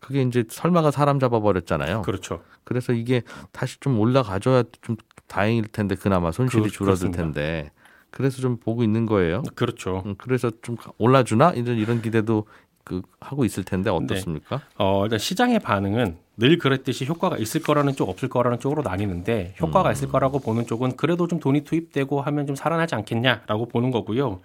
그게 0.00 0.22
이제 0.22 0.44
설마가 0.48 0.90
사람 0.92 1.18
잡아버렸잖아요. 1.18 2.02
그렇죠. 2.02 2.42
그래서 2.64 2.92
이게 2.92 3.22
다시 3.50 3.80
좀 3.80 3.98
올라가줘야 3.98 4.62
좀 4.82 4.96
다행일 5.26 5.64
텐데 5.68 5.94
그나마 5.96 6.30
손실이 6.30 6.64
그- 6.64 6.70
줄어들 6.70 7.10
그렇습니다. 7.10 7.22
텐데 7.22 7.70
그래서 8.18 8.42
좀 8.42 8.56
보고 8.56 8.82
있는 8.82 9.06
거예요. 9.06 9.44
그렇죠. 9.54 10.02
음, 10.04 10.16
그래서 10.18 10.50
좀 10.60 10.76
올라주나 10.98 11.52
이런 11.52 11.76
이런 11.76 12.02
기대도 12.02 12.46
그 12.82 13.00
하고 13.20 13.44
있을 13.44 13.62
텐데 13.62 13.90
어떻습니까? 13.90 14.60
어, 14.76 15.04
일단 15.04 15.20
시장의 15.20 15.60
반응은 15.60 16.16
늘 16.36 16.58
그랬듯이 16.58 17.06
효과가 17.06 17.36
있을 17.36 17.62
거라는 17.62 17.94
쪽, 17.94 18.08
없을 18.08 18.28
거라는 18.28 18.58
쪽으로 18.58 18.82
나뉘는데 18.82 19.54
효과가 19.60 19.92
있을 19.92 20.08
거라고 20.08 20.40
보는 20.40 20.66
쪽은 20.66 20.96
그래도 20.96 21.28
좀 21.28 21.38
돈이 21.38 21.62
투입되고 21.62 22.20
하면 22.20 22.48
좀 22.48 22.56
살아나지 22.56 22.96
않겠냐라고 22.96 23.66
보는 23.66 23.92
거고요. 23.92 24.40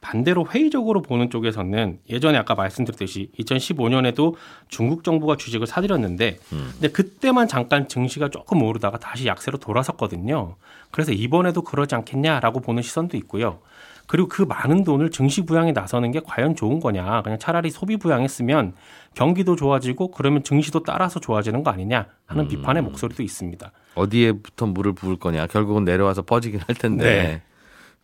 반대로 0.00 0.46
회의적으로 0.48 1.02
보는 1.02 1.28
쪽에서는 1.30 1.98
예전에 2.08 2.38
아까 2.38 2.54
말씀드렸듯이 2.54 3.30
2015년에도 3.38 4.34
중국 4.68 5.02
정부가 5.02 5.36
주식을 5.36 5.66
사들였는데 5.66 6.38
근데 6.72 6.88
그때만 6.88 7.48
잠깐 7.48 7.88
증시가 7.88 8.28
조금 8.28 8.62
오르다가 8.62 8.98
다시 8.98 9.26
약세로 9.26 9.58
돌아섰거든요. 9.58 10.56
그래서 10.90 11.12
이번에도 11.12 11.62
그러지 11.62 11.94
않겠냐라고 11.96 12.60
보는 12.60 12.82
시선도 12.82 13.16
있고요. 13.18 13.60
그리고 14.06 14.26
그 14.28 14.42
많은 14.42 14.84
돈을 14.84 15.10
증시 15.10 15.44
부양에 15.44 15.72
나서는 15.72 16.12
게 16.12 16.20
과연 16.24 16.56
좋은 16.56 16.80
거냐. 16.80 17.20
그냥 17.22 17.38
차라리 17.38 17.70
소비 17.70 17.98
부양했으면 17.98 18.74
경기도 19.14 19.54
좋아지고 19.54 20.12
그러면 20.12 20.42
증시도 20.42 20.82
따라서 20.82 21.20
좋아지는 21.20 21.62
거 21.62 21.70
아니냐 21.70 22.06
하는 22.24 22.48
비판의 22.48 22.82
목소리도 22.84 23.22
있습니다. 23.22 23.70
어디에부터 23.96 24.66
물을 24.66 24.94
부을 24.94 25.16
거냐? 25.16 25.46
결국은 25.48 25.84
내려와서 25.84 26.22
퍼지긴 26.22 26.60
할 26.66 26.74
텐데. 26.74 27.04
네. 27.04 27.42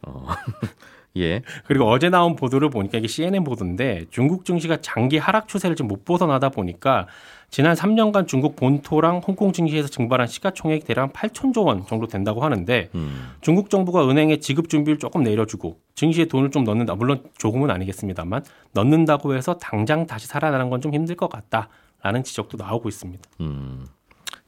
어, 0.03 0.27
예. 1.17 1.43
그리고 1.67 1.89
어제 1.89 2.11
나온 2.11 2.35
보도를 2.37 2.71
보니까 2.71 2.99
이게 2.99 3.07
CNN 3.07 3.45
보도인데 3.45 4.07
중국 4.11 4.45
증시가 4.45 4.81
장기 4.81 5.17
하락 5.19 5.49
추세를 5.49 5.77
지금 5.77 5.89
못 5.89 6.05
벗어나다 6.05 6.49
보니까 6.49 7.07
지난 7.51 7.77
3년간 7.77 8.27
중국 8.27 8.57
본토랑 8.57 9.21
홍콩 9.25 9.53
증시에서 9.53 9.89
증발한 9.89 10.27
시가총액이 10.27 10.85
대략 10.85 11.13
8천조 11.13 11.65
원 11.65 11.87
정도 11.87 12.09
된다고 12.09 12.43
하는데 12.43 12.91
음. 12.97 13.31
중국 13.41 13.71
정부가 13.71 14.09
은행에 14.09 14.39
지급 14.39 14.69
준비를 14.69 14.99
조금 14.99 15.23
내려주고 15.23 15.79
증시에 15.95 16.25
돈을 16.25 16.51
좀 16.51 16.65
넣는다. 16.65 16.97
물론 16.97 17.23
조금은 17.39 17.71
아니겠습니다만 17.71 18.45
넣는다고 18.73 19.37
해서 19.37 19.57
당장 19.59 20.07
다시 20.07 20.27
살아나는 20.27 20.69
건 20.71 20.81
좀 20.81 20.93
힘들 20.93 21.15
것 21.15 21.31
같다라는 21.31 22.25
지적도 22.25 22.59
나오고 22.59 22.89
있습니다. 22.89 23.23
음. 23.41 23.87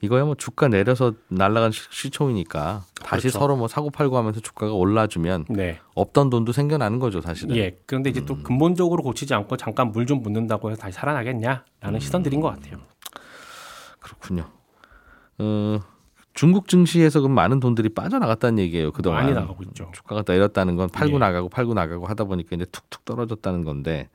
이거야 0.02 0.24
뭐 0.24 0.34
주가 0.34 0.68
내려서 0.68 1.12
날라간 1.28 1.70
시- 1.72 1.80
시총이니까 1.90 2.84
다시 3.02 3.22
그렇죠. 3.22 3.38
서로 3.38 3.56
뭐 3.56 3.66
사고 3.66 3.90
팔고 3.90 4.16
하면서 4.18 4.40
주가가 4.40 4.72
올라주면 4.72 5.46
네. 5.48 5.80
없던 5.94 6.28
돈도 6.30 6.52
생겨나는 6.52 6.98
거죠, 6.98 7.20
사실은. 7.20 7.56
예. 7.56 7.78
그런데 7.86 8.10
이제 8.10 8.24
또 8.24 8.36
근본적으로 8.42 9.02
고치지 9.02 9.32
않고 9.34 9.56
잠깐 9.56 9.92
물좀 9.92 10.22
붓는다고 10.22 10.70
해서 10.70 10.80
다시 10.82 10.94
살아나겠냐라는 10.96 11.98
시선들인 12.00 12.40
것 12.40 12.48
같아요. 12.50 12.78
그렇군요. 14.00 14.44
어, 15.38 15.78
중국 16.34 16.68
증시에서 16.68 17.20
그 17.22 17.28
많은 17.28 17.60
돈들이 17.60 17.88
빠져나갔다는 17.88 18.58
얘기예요. 18.64 18.92
그동안 18.92 19.22
많이 19.24 19.34
나가고 19.34 19.62
있죠. 19.64 19.90
주가가 19.94 20.22
내렸다는 20.26 20.76
건 20.76 20.88
팔고 20.90 21.14
예. 21.14 21.18
나가고 21.18 21.48
팔고 21.48 21.74
나가고 21.74 22.06
하다 22.06 22.24
보니까 22.24 22.54
이제 22.56 22.66
툭툭 22.66 23.04
떨어졌다는 23.06 23.64
건데 23.64 24.08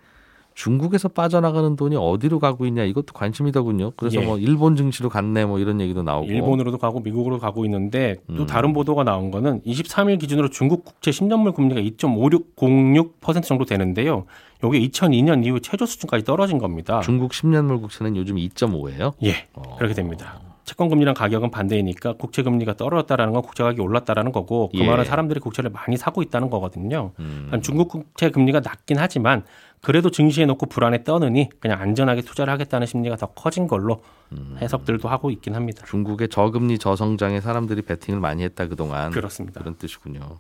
중국에서 0.54 1.08
빠져나가는 1.08 1.76
돈이 1.76 1.96
어디로 1.96 2.40
가고 2.40 2.66
있냐 2.66 2.84
이것도 2.84 3.14
관심이더군요. 3.14 3.92
그래서 3.96 4.22
예. 4.22 4.26
뭐 4.26 4.38
일본 4.38 4.76
증시로 4.76 5.10
갔네 5.10 5.46
뭐 5.46 5.60
이런 5.60 5.82
얘기도 5.82 6.04
나오고. 6.04 6.28
일본으로도 6.28 6.78
가고 6.78 7.00
미국으로 7.00 7.40
가고 7.40 7.66
있는데 7.66 8.18
또 8.28 8.44
음. 8.44 8.46
다른 8.46 8.74
보도가 8.74 9.04
나온 9.04 9.32
거는 9.32 9.62
23일 9.62 10.20
기준으로 10.20 10.50
중국 10.50 10.84
국채 10.86 11.12
10년물 11.12 11.54
금리가 11.56 11.82
2.5606% 11.82 13.44
정도 13.44 13.66
되는데요. 13.66 14.26
요게 14.64 14.80
2002년 14.80 15.46
이후 15.46 15.60
최저 15.60 15.86
수준까지 15.86 16.24
떨어진 16.24 16.58
겁니다. 16.58 17.02
중국 17.02 17.32
10년물 17.32 17.82
국채는 17.82 18.16
요즘 18.16 18.36
2.5예요. 18.36 19.14
예, 19.24 19.48
그렇게 19.78 19.94
됩니다. 19.94 20.40
채권 20.64 20.88
금리랑 20.90 21.16
가격은 21.16 21.52
반대이니까 21.52 22.14
국채 22.14 22.44
금리가 22.44 22.76
떨어졌다라는 22.76 23.34
건 23.34 23.42
국채 23.42 23.64
가격이 23.64 23.82
올랐다라는 23.82 24.32
거고 24.32 24.70
그 24.70 24.78
예. 24.80 24.88
말은 24.88 25.04
사람들이 25.04 25.40
국채를 25.40 25.70
많이 25.72 25.98
사고 25.98 26.22
있다는 26.22 26.50
거거든요. 26.50 27.12
음. 27.20 27.52
중국 27.62 27.90
국채 27.90 28.30
금리가 28.30 28.62
낮긴 28.62 28.98
하지만 28.98 29.44
그래도 29.82 30.12
증시에 30.12 30.46
놓고 30.46 30.68
불안에 30.68 31.04
떠느니 31.04 31.50
그냥 31.60 31.82
안전하게 31.82 32.22
투자를 32.22 32.54
하겠다는 32.54 32.86
심리가 32.86 33.16
더 33.16 33.28
커진 33.28 33.68
걸로 33.68 34.04
음. 34.32 34.58
해석들도 34.62 35.10
하고 35.10 35.32
있긴 35.32 35.56
합니다. 35.56 35.84
중국의 35.86 36.30
저금리 36.30 36.78
저성장에 36.78 37.42
사람들이 37.42 37.82
베팅을 37.82 38.20
많이 38.20 38.44
했다 38.44 38.68
그동안 38.68 39.12
그렇습니다. 39.12 39.60
그런 39.60 39.76
뜻이군요. 39.78 40.40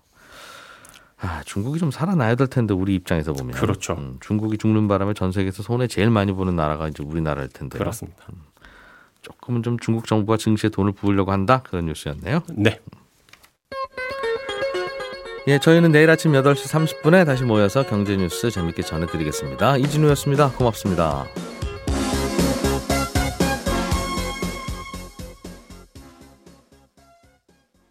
아, 1.19 1.41
중국이 1.45 1.79
좀 1.79 1.91
살아나야 1.91 2.35
될 2.35 2.47
텐데 2.47 2.73
우리 2.73 2.95
입장에서 2.95 3.33
보면 3.33 3.55
그렇죠. 3.55 3.93
음, 3.93 4.17
중국이 4.21 4.57
죽는 4.57 4.87
바람에 4.87 5.13
전 5.13 5.31
세계에서 5.31 5.63
손해 5.63 5.87
제일 5.87 6.09
많이 6.09 6.31
보는 6.31 6.55
나라가 6.55 6.87
이제 6.87 7.03
우리나라일 7.03 7.49
텐데 7.49 7.77
그렇습니다. 7.77 8.25
조금은 9.21 9.61
좀 9.61 9.77
중국 9.79 10.07
정부가 10.07 10.37
증시에 10.37 10.69
돈을 10.69 10.93
부으려고 10.93 11.31
한다 11.31 11.61
그런 11.63 11.85
뉴스였네요. 11.85 12.41
네. 12.55 12.79
예, 15.47 15.57
저희는 15.57 15.91
내일 15.91 16.09
아침 16.09 16.33
8시 16.33 17.01
30분에 17.01 17.25
다시 17.25 17.43
모여서 17.43 17.83
경제 17.83 18.15
뉴스 18.15 18.51
재밌게 18.51 18.83
전해드리겠습니다. 18.83 19.77
이진우였습니다. 19.77 20.51
고맙습니다. 20.51 21.25